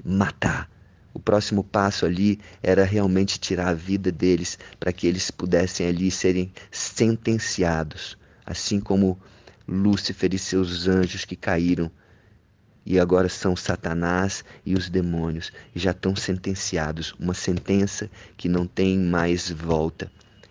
Matar. 0.02 0.70
O 1.12 1.20
próximo 1.20 1.62
passo 1.62 2.06
ali 2.06 2.40
era 2.62 2.82
realmente 2.82 3.38
tirar 3.38 3.68
a 3.68 3.74
vida 3.74 4.10
deles 4.10 4.58
para 4.80 4.90
que 4.90 5.06
eles 5.06 5.30
pudessem 5.30 5.86
ali 5.86 6.10
serem 6.10 6.50
sentenciados, 6.70 8.16
assim 8.52 8.80
como 8.80 9.18
Lúcifer 9.66 10.32
e 10.32 10.38
seus 10.38 10.86
anjos 10.86 11.24
que 11.24 11.36
caíram 11.36 11.90
e 12.84 12.98
agora 12.98 13.28
são 13.28 13.54
Satanás 13.54 14.44
e 14.66 14.74
os 14.74 14.88
demônios, 14.88 15.52
já 15.74 15.92
estão 15.92 16.16
sentenciados, 16.16 17.14
uma 17.18 17.34
sentença 17.34 18.10
que 18.36 18.48
não 18.48 18.66
tem 18.66 18.98
mais 18.98 19.50
volta. 19.50 20.10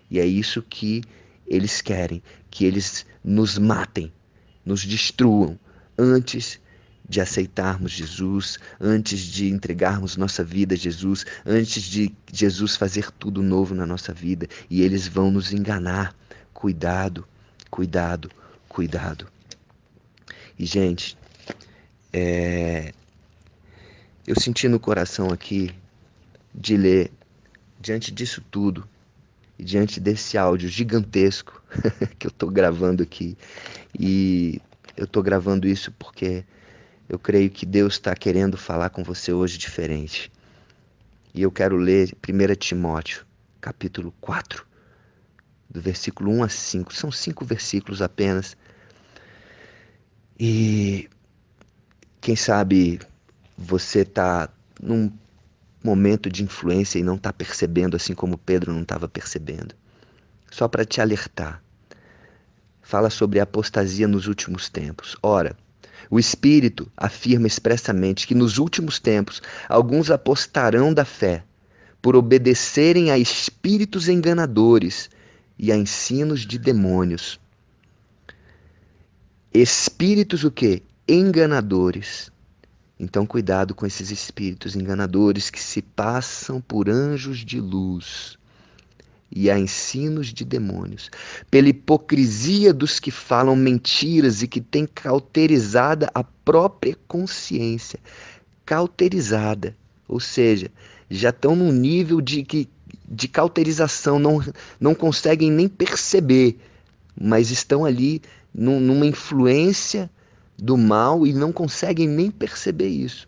E 0.10 0.20
é 0.20 0.26
isso 0.26 0.62
que 0.62 1.04
eles 1.46 1.82
querem, 1.82 2.24
que 2.50 2.66
eles 2.66 3.06
nos 3.24 3.58
matem, 3.58 4.12
nos 4.66 4.86
destruam 4.86 5.60
antes 5.98 6.60
de 7.08 7.20
aceitarmos 7.20 7.92
Jesus, 7.92 8.58
antes 8.80 9.20
de 9.20 9.50
entregarmos 9.50 10.16
nossa 10.16 10.44
vida 10.44 10.76
a 10.76 10.78
Jesus, 10.78 11.26
antes 11.46 11.84
de 11.84 12.16
Jesus 12.32 12.78
fazer 12.78 13.12
tudo 13.12 13.44
novo 13.44 13.76
na 13.76 13.86
nossa 13.86 14.14
vida. 14.14 14.48
E 14.70 14.82
eles 14.82 15.08
vão 15.08 15.30
nos 15.30 15.52
enganar. 15.52 16.16
Cuidado, 16.54 17.28
cuidado, 17.72 18.30
cuidado. 18.68 19.26
E, 20.60 20.66
gente, 20.66 21.18
é... 22.12 22.94
eu 24.28 24.40
senti 24.40 24.68
no 24.68 24.80
coração 24.80 25.30
aqui 25.32 25.74
de 26.54 26.76
ler, 26.76 27.12
diante 27.80 28.12
disso 28.12 28.44
tudo, 28.52 28.88
e 29.58 29.64
diante 29.64 30.00
desse 30.00 30.38
áudio 30.38 30.68
gigantesco 30.68 31.64
que 32.20 32.28
eu 32.28 32.30
estou 32.30 32.52
gravando 32.52 33.02
aqui, 33.02 33.38
e 33.98 34.62
eu 34.98 35.06
estou 35.06 35.24
gravando 35.24 35.68
isso 35.68 35.92
porque 35.94 36.44
eu 37.08 37.18
creio 37.18 37.50
que 37.50 37.66
Deus 37.66 37.94
está 37.94 38.14
querendo 38.16 38.58
falar 38.58 38.90
com 38.90 39.04
você 39.04 39.32
hoje 39.32 39.58
diferente. 39.58 40.32
E 41.34 41.42
eu 41.42 41.52
quero 41.52 41.78
ler 41.78 42.14
1 42.28 42.56
Timóteo, 42.56 43.26
capítulo 43.62 44.14
4, 44.20 44.66
do 45.72 45.82
versículo 45.82 46.32
1 46.32 46.44
a 46.44 46.50
5. 46.50 46.94
São 46.94 47.12
cinco 47.12 47.46
versículos 47.46 48.02
apenas. 48.02 48.58
E 50.38 51.10
quem 52.20 52.36
sabe 52.36 53.00
você 53.58 54.00
está 54.00 54.50
num 54.82 55.12
momento 55.84 56.30
de 56.30 56.44
influência 56.44 57.00
e 57.00 57.04
não 57.04 57.16
está 57.16 57.32
percebendo, 57.32 57.96
assim 57.96 58.14
como 58.14 58.38
Pedro 58.38 58.74
não 58.74 58.82
estava 58.82 59.08
percebendo. 59.08 59.74
Só 60.52 60.68
para 60.68 60.84
te 60.84 61.00
alertar. 61.00 61.64
Fala 62.82 63.10
sobre 63.10 63.40
a 63.40 63.44
apostasia 63.44 64.08
nos 64.08 64.28
últimos 64.28 64.68
tempos. 64.68 65.16
Ora, 65.24 65.56
o 66.10 66.20
Espírito 66.20 66.92
afirma 66.98 67.48
expressamente 67.48 68.28
que 68.28 68.36
nos 68.36 68.58
últimos 68.58 69.00
tempos 69.00 69.42
alguns 69.70 70.12
apostarão 70.12 70.94
da 70.94 71.06
fé 71.06 71.44
por 72.02 72.16
obedecerem 72.16 73.12
a 73.12 73.18
espíritos 73.18 74.10
enganadores 74.10 75.10
e 75.62 75.72
a 75.72 75.78
ensinos 75.78 76.42
de 76.42 76.58
demônios. 76.58 77.40
Espíritos 79.54 80.44
o 80.44 80.50
quê? 80.50 80.82
Enganadores 81.08 82.32
Então, 83.00 83.28
cuidado 83.28 83.76
com 83.76 83.86
esses 83.86 84.10
espíritos 84.10 84.76
enganadores 84.76 85.52
que 85.52 85.62
se 85.62 85.84
passam 85.84 86.60
por 86.60 86.90
anjos 86.90 87.46
de 87.46 87.62
luz 87.62 88.40
e 89.34 89.52
a 89.52 89.58
ensinos 89.58 90.34
de 90.34 90.44
demônios, 90.44 91.12
pela 91.50 91.70
hipocrisia 91.70 92.74
dos 92.74 93.00
que 93.00 93.12
falam 93.12 93.56
mentiras 93.56 94.42
e 94.42 94.48
que 94.48 94.60
têm 94.60 94.88
cauterizada 94.88 96.10
a 96.14 96.24
própria 96.24 96.98
consciência. 97.08 98.00
Cauterizada, 98.66 99.78
ou 100.08 100.20
seja, 100.20 100.72
já 101.10 101.30
estão 101.30 101.56
num 101.56 101.72
nível 101.72 102.20
de, 102.20 102.44
que, 102.44 102.68
de 103.14 103.28
cauterização, 103.28 104.18
não, 104.18 104.42
não 104.80 104.96
conseguem 104.96 105.52
nem 105.52 105.68
perceber, 105.68 106.58
mas 107.20 107.52
estão 107.52 107.84
ali 107.84 108.22
num, 108.56 108.80
numa 108.80 109.06
influência 109.06 110.10
do 110.58 110.78
mal 110.78 111.28
e 111.28 111.34
não 111.34 111.52
conseguem 111.52 112.08
nem 112.08 112.32
perceber 112.32 112.88
isso. 112.88 113.28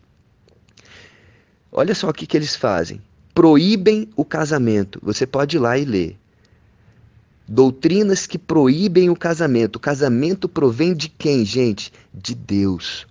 Olha 1.70 1.94
só 1.94 2.10
o 2.10 2.14
que, 2.14 2.26
que 2.26 2.38
eles 2.38 2.56
fazem. 2.56 3.02
Proíbem 3.34 4.08
o 4.16 4.24
casamento. 4.24 5.00
Você 5.04 5.28
pode 5.28 5.58
ir 5.58 5.60
lá 5.60 5.78
e 5.78 5.84
ler. 5.84 6.18
Doutrinas 7.46 8.26
que 8.26 8.38
proíbem 8.38 9.10
o 9.10 9.16
casamento. 9.16 9.76
O 9.76 9.80
casamento 9.80 10.48
provém 10.48 10.94
de 10.94 11.10
quem, 11.10 11.44
gente? 11.44 11.92
De 12.14 12.34
Deus. 12.34 13.06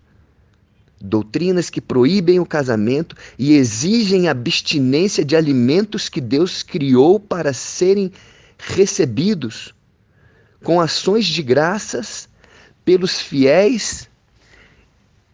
Doutrinas 1.05 1.69
que 1.69 1.81
proíbem 1.81 2.39
o 2.39 2.47
casamento 2.47 3.17
e 3.37 3.55
exigem 3.55 4.29
abstinência 4.29 5.25
de 5.25 5.35
alimentos 5.35 6.09
que 6.09 6.21
Deus 6.21 6.63
criou 6.63 7.19
para 7.19 7.53
serem 7.53 8.13
recebidos 8.57 9.75
com 10.63 10.81
ações 10.81 11.27
de 11.27 11.43
graças 11.43 12.29
pelos 12.85 13.19
fiéis 13.19 14.09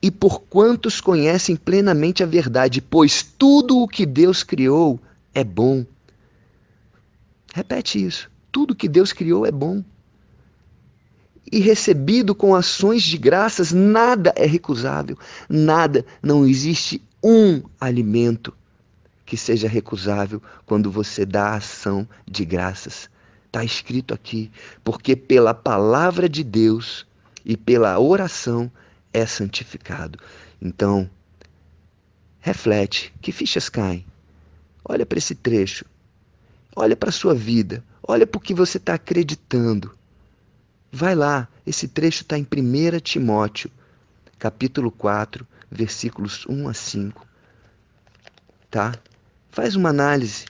e 0.01 0.11
por 0.11 0.41
quantos 0.41 1.03
conhecem 1.03 1.55
plenamente 1.55 2.23
a 2.23 2.27
verdade, 2.27 2.81
pois 2.81 3.23
tudo 3.23 3.79
o 3.79 3.87
que 3.87 4.07
Deus 4.07 4.43
criou 4.43 4.99
é 5.35 5.45
bom. 5.45 5.85
Repete 7.53 8.03
isso. 8.03 8.31
Tudo 8.51 8.75
que 8.75 8.89
Deus 8.89 9.13
criou 9.13 9.45
é 9.45 9.53
bom. 9.53 9.85
E 11.51 11.61
recebido 11.61 12.35
com 12.35 12.55
ações 12.55 13.03
de 13.03 13.17
graças, 13.17 13.73
nada 13.73 14.33
é 14.37 14.47
recusável. 14.47 15.17
Nada, 15.49 16.05
não 16.23 16.47
existe 16.47 17.03
um 17.23 17.63
alimento 17.81 18.53
que 19.25 19.37
seja 19.37 19.69
recusável 19.69 20.43
quando 20.65 20.91
você 20.91 21.27
dá 21.27 21.55
ação 21.55 22.09
de 22.27 22.45
graças. 22.45 23.11
Está 23.47 23.65
escrito 23.65 24.15
aqui, 24.15 24.51
porque 24.83 25.17
pela 25.17 25.53
palavra 25.53 26.29
de 26.29 26.45
Deus 26.45 27.07
e 27.45 27.57
pela 27.57 27.99
oração 27.99 28.71
é 29.13 29.27
santificado. 29.27 30.19
Então, 30.61 31.09
reflete, 32.41 33.13
que 33.21 33.33
fichas 33.33 33.69
caem? 33.69 34.05
Olha 34.85 35.05
para 35.05 35.19
esse 35.19 35.35
trecho, 35.35 35.85
olha 36.75 36.97
para 36.97 37.11
a 37.11 37.13
sua 37.13 37.35
vida, 37.35 37.85
olha 38.03 38.27
para 38.27 38.39
o 38.39 38.41
que 38.41 38.55
você 38.55 38.79
está 38.79 38.95
acreditando. 38.95 39.98
Vai 40.91 41.15
lá, 41.15 41.49
esse 41.67 41.87
trecho 41.89 42.23
está 42.23 42.39
em 42.39 42.43
1 42.43 43.01
Timóteo, 43.01 43.71
capítulo 44.39 44.91
4, 44.91 45.47
versículos 45.71 46.47
1 46.47 46.69
a 46.69 46.75
5. 46.75 47.27
Tá? 48.71 48.95
Faz 49.51 49.77
uma 49.77 49.91
análise 49.91 50.47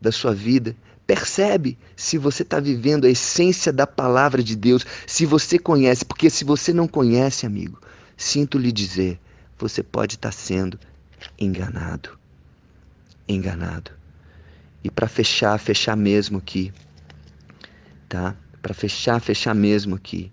da 0.00 0.12
sua 0.12 0.34
vida 0.34 0.76
Percebe 1.08 1.78
se 1.96 2.18
você 2.18 2.42
está 2.42 2.60
vivendo 2.60 3.06
a 3.06 3.08
essência 3.08 3.72
da 3.72 3.86
palavra 3.86 4.42
de 4.42 4.54
Deus, 4.54 4.84
se 5.06 5.24
você 5.24 5.58
conhece, 5.58 6.04
porque 6.04 6.28
se 6.28 6.44
você 6.44 6.70
não 6.70 6.86
conhece, 6.86 7.46
amigo, 7.46 7.80
sinto 8.14 8.58
lhe 8.58 8.70
dizer, 8.70 9.18
você 9.56 9.82
pode 9.82 10.16
estar 10.16 10.28
tá 10.28 10.36
sendo 10.36 10.78
enganado. 11.38 12.10
Enganado. 13.26 13.90
E 14.84 14.90
para 14.90 15.08
fechar, 15.08 15.58
fechar 15.58 15.96
mesmo 15.96 16.36
aqui, 16.36 16.74
tá? 18.06 18.36
Para 18.62 18.74
fechar, 18.74 19.20
fechar 19.20 19.54
mesmo 19.54 19.94
aqui, 19.94 20.32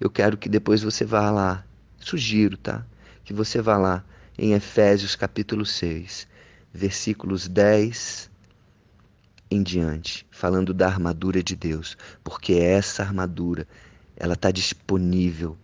eu 0.00 0.10
quero 0.10 0.36
que 0.36 0.48
depois 0.48 0.82
você 0.82 1.04
vá 1.04 1.30
lá, 1.30 1.64
sugiro, 1.98 2.56
tá? 2.56 2.84
Que 3.24 3.32
você 3.32 3.62
vá 3.62 3.76
lá 3.76 4.04
em 4.38 4.52
Efésios 4.52 5.14
capítulo 5.14 5.64
6, 5.64 6.26
versículos 6.72 7.48
10 7.48 8.30
em 9.50 9.62
diante, 9.62 10.26
falando 10.30 10.72
da 10.72 10.86
armadura 10.86 11.42
de 11.42 11.54
Deus, 11.54 11.96
porque 12.24 12.54
essa 12.54 13.02
armadura 13.02 13.68
ela 14.16 14.32
está 14.34 14.50
disponível, 14.50 15.56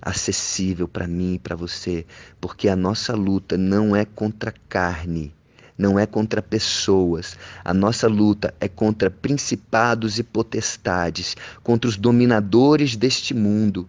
acessível 0.00 0.88
para 0.88 1.06
mim 1.06 1.34
e 1.34 1.38
para 1.38 1.54
você, 1.54 2.06
porque 2.40 2.68
a 2.68 2.74
nossa 2.74 3.14
luta 3.14 3.58
não 3.58 3.94
é 3.94 4.06
contra 4.06 4.54
carne, 4.68 5.35
não 5.78 5.98
é 5.98 6.06
contra 6.06 6.40
pessoas. 6.40 7.36
A 7.64 7.74
nossa 7.74 8.08
luta 8.08 8.54
é 8.60 8.68
contra 8.68 9.10
principados 9.10 10.18
e 10.18 10.22
potestades, 10.22 11.36
contra 11.62 11.88
os 11.88 11.96
dominadores 11.96 12.96
deste 12.96 13.34
mundo, 13.34 13.88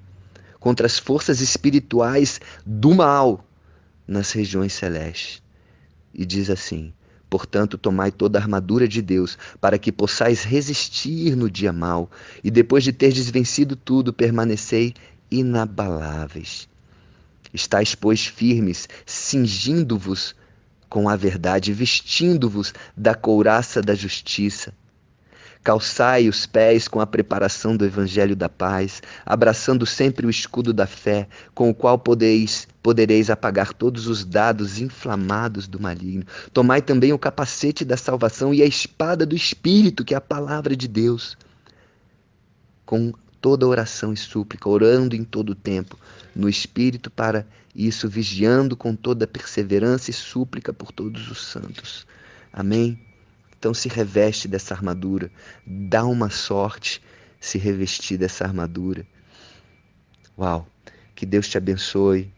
contra 0.60 0.86
as 0.86 1.00
forças 1.00 1.40
espirituais 1.40 2.40
do 2.66 2.94
mal 2.94 3.46
nas 4.08 4.32
regiões 4.32 4.74
celestes. 4.74 5.42
E 6.14 6.26
diz 6.26 6.50
assim: 6.50 6.94
Portanto, 7.30 7.78
tomai 7.78 8.12
toda 8.12 8.40
a 8.40 8.42
armadura 8.42 8.88
de 8.88 9.02
Deus, 9.02 9.38
para 9.60 9.78
que 9.78 9.92
possais 9.92 10.44
resistir 10.44 11.36
no 11.36 11.50
dia 11.50 11.74
mau, 11.74 12.10
e 12.44 12.50
depois 12.50 12.84
de 12.84 12.94
terdes 12.94 13.30
vencido 13.30 13.76
tudo, 13.76 14.14
permanecei 14.14 14.94
inabaláveis. 15.30 16.68
Estais, 17.54 17.96
pois, 17.96 18.26
firmes, 18.26 18.88
cingindo-vos 19.06 20.36
com 20.90 21.10
a 21.10 21.16
verdade, 21.16 21.74
vestindo-vos 21.74 22.74
da 22.96 23.14
couraça 23.14 23.82
da 23.82 23.94
justiça 23.94 24.74
Calçai 25.68 26.30
os 26.30 26.46
pés 26.46 26.88
com 26.88 27.02
a 27.02 27.06
preparação 27.06 27.76
do 27.76 27.84
evangelho 27.84 28.38
da 28.38 28.48
paz, 28.48 29.02
abraçando 29.26 29.86
sempre 29.86 30.26
o 30.26 30.30
escudo 30.30 30.72
da 30.72 30.88
fé, 30.88 31.28
com 31.54 31.70
o 31.70 31.76
qual 31.76 32.00
podeis, 32.00 32.66
podereis 32.82 33.30
apagar 33.30 33.74
todos 33.74 34.08
os 34.08 34.24
dados 34.24 34.80
inflamados 34.80 35.68
do 35.68 35.78
maligno. 35.78 36.24
Tomai 36.54 36.82
também 36.82 37.12
o 37.12 37.20
capacete 37.20 37.84
da 37.84 37.98
salvação 37.98 38.54
e 38.54 38.64
a 38.64 38.66
espada 38.66 39.26
do 39.26 39.36
espírito, 39.36 40.06
que 40.06 40.14
é 40.14 40.18
a 40.18 40.22
palavra 40.22 40.74
de 40.74 40.88
Deus. 40.88 41.38
Com 42.86 43.12
toda 43.48 43.66
oração 43.66 44.12
e 44.12 44.18
súplica, 44.18 44.68
orando 44.68 45.16
em 45.16 45.24
todo 45.24 45.52
o 45.52 45.56
tempo, 45.56 45.98
no 46.36 46.50
espírito 46.50 47.10
para 47.10 47.48
isso, 47.74 48.10
vigiando 48.10 48.76
com 48.76 48.94
toda 48.94 49.26
perseverança 49.26 50.12
e 50.12 50.14
súplica 50.14 50.74
por 50.74 50.92
todos 50.92 51.32
os 51.32 51.46
santos. 51.46 52.06
Amém. 52.52 53.00
Então 53.58 53.74
se 53.74 53.88
reveste 53.88 54.50
dessa 54.50 54.74
armadura, 54.74 55.32
dá 55.66 56.04
uma 56.04 56.30
sorte 56.30 57.02
se 57.40 57.58
revestir 57.58 58.18
dessa 58.18 58.44
armadura. 58.44 59.08
Uau! 60.38 60.68
Que 61.16 61.26
Deus 61.26 61.48
te 61.48 61.58
abençoe. 61.58 62.30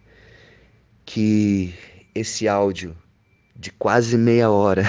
Que 1.08 1.74
esse 2.14 2.48
áudio 2.48 2.96
de 3.56 3.72
quase 3.72 4.16
meia 4.16 4.52
hora 4.52 4.84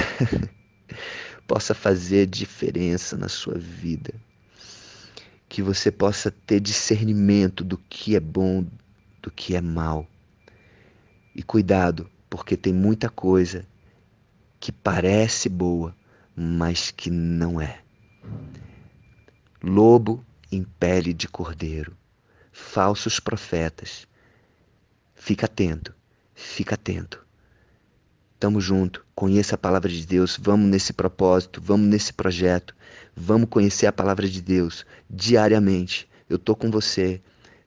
possa 1.48 1.72
fazer 1.72 2.26
diferença 2.26 3.16
na 3.16 3.30
sua 3.30 3.56
vida. 3.56 4.12
Que 5.50 5.60
você 5.60 5.90
possa 5.90 6.30
ter 6.30 6.60
discernimento 6.60 7.62
do 7.62 7.76
que 7.76 8.16
é 8.16 8.20
bom, 8.20 8.64
do 9.20 9.30
que 9.30 9.54
é 9.54 9.60
mal. 9.60 10.08
E 11.34 11.42
cuidado, 11.42 12.08
porque 12.30 12.56
tem 12.56 12.72
muita 12.72 13.10
coisa 13.10 13.66
que 14.60 14.70
parece 14.70 15.48
boa, 15.48 15.94
mas 16.36 16.92
que 16.92 17.10
não 17.10 17.60
é. 17.60 17.80
Lobo 19.62 20.24
em 20.52 20.62
pele 20.62 21.12
de 21.12 21.26
cordeiro, 21.26 21.96
falsos 22.52 23.18
profetas. 23.18 24.06
Fica 25.16 25.46
atento, 25.46 25.92
fica 26.32 26.76
atento. 26.76 27.26
Tamo 28.40 28.59
junto, 28.59 29.05
conheça 29.14 29.55
a 29.55 29.59
palavra 29.59 29.90
de 29.90 30.07
Deus, 30.07 30.38
vamos 30.40 30.66
nesse 30.70 30.94
propósito, 30.94 31.61
vamos 31.62 31.87
nesse 31.87 32.11
projeto, 32.11 32.74
vamos 33.14 33.50
conhecer 33.50 33.85
a 33.85 33.92
palavra 33.92 34.26
de 34.26 34.40
Deus 34.40 34.87
diariamente. 35.11 36.09
Eu 36.26 36.38
tô 36.38 36.57
com 36.57 36.70
você, 36.70 37.20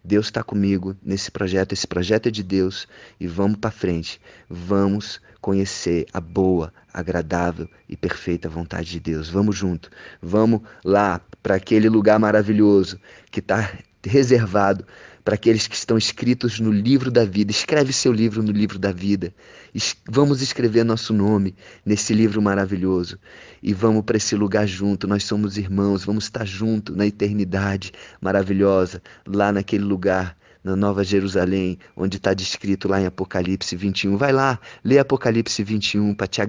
Deus 0.03 0.25
está 0.25 0.43
comigo 0.43 0.97
nesse 1.03 1.29
projeto, 1.29 1.73
esse 1.73 1.85
projeto 1.85 2.25
é 2.25 2.31
de 2.31 2.41
Deus 2.41 2.87
e 3.19 3.27
vamos 3.27 3.59
para 3.59 3.69
frente. 3.69 4.19
Vamos 4.49 5.21
conhecer 5.39 6.07
a 6.11 6.19
boa, 6.19 6.73
agradável 6.91 7.69
e 7.87 7.95
perfeita 7.95 8.49
vontade 8.49 8.89
de 8.89 8.99
Deus. 8.99 9.29
Vamos 9.29 9.55
junto. 9.55 9.91
Vamos 10.23 10.61
lá 10.83 11.21
para 11.43 11.53
aquele 11.53 11.87
lugar 11.87 12.17
maravilhoso 12.17 12.99
que 13.29 13.41
está 13.41 13.77
reservado 14.03 14.83
para 15.23 15.35
aqueles 15.35 15.67
que 15.67 15.75
estão 15.75 15.97
escritos 15.97 16.59
no 16.59 16.71
livro 16.71 17.09
da 17.09 17.23
vida. 17.23 17.51
Escreve 17.51 17.93
seu 17.93 18.11
livro 18.11 18.43
no 18.43 18.51
livro 18.51 18.77
da 18.77 18.91
vida. 18.91 19.33
Es 19.73 19.95
vamos 20.09 20.41
escrever 20.41 20.83
nosso 20.83 21.13
nome 21.13 21.55
nesse 21.85 22.13
livro 22.13 22.41
maravilhoso 22.41 23.17
e 23.61 23.73
vamos 23.73 24.03
para 24.03 24.17
esse 24.17 24.35
lugar 24.35 24.67
junto. 24.67 25.07
Nós 25.07 25.23
somos 25.23 25.57
irmãos, 25.57 26.03
vamos 26.03 26.25
estar 26.25 26.45
junto 26.45 26.95
na 26.95 27.07
eternidade 27.07 27.91
maravilhosa, 28.21 29.01
lá 29.25 29.51
naquele 29.51 29.83
lugar 29.83 30.37
na 30.63 30.75
Nova 30.75 31.03
Jerusalém, 31.03 31.77
onde 31.95 32.17
está 32.17 32.33
descrito 32.33 32.87
lá 32.87 33.01
em 33.01 33.05
Apocalipse 33.05 33.75
21. 33.75 34.15
Vai 34.15 34.31
lá, 34.31 34.59
lê 34.83 34.97
Apocalipse 34.97 35.61
21 35.61 36.15
para 36.15 36.27
te, 36.27 36.41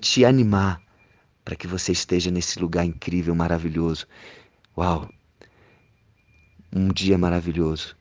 te 0.00 0.24
animar, 0.24 0.80
para 1.44 1.56
que 1.56 1.66
você 1.66 1.90
esteja 1.90 2.30
nesse 2.30 2.60
lugar 2.60 2.84
incrível, 2.84 3.34
maravilhoso. 3.34 4.06
Uau! 4.76 5.08
Um 6.72 6.88
dia 6.92 7.18
maravilhoso 7.18 7.97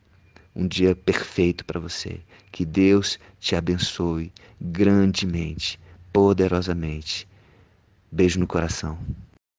um 0.58 0.68
dia 0.68 0.96
perfeito 0.96 1.64
para 1.64 1.80
você. 1.80 2.20
Que 2.52 2.66
Deus 2.66 3.20
te 3.40 3.56
abençoe 3.56 4.34
grandemente, 4.60 5.80
poderosamente. 6.12 7.28
Beijo 8.12 8.40
no 8.40 8.48
coração. 8.48 8.98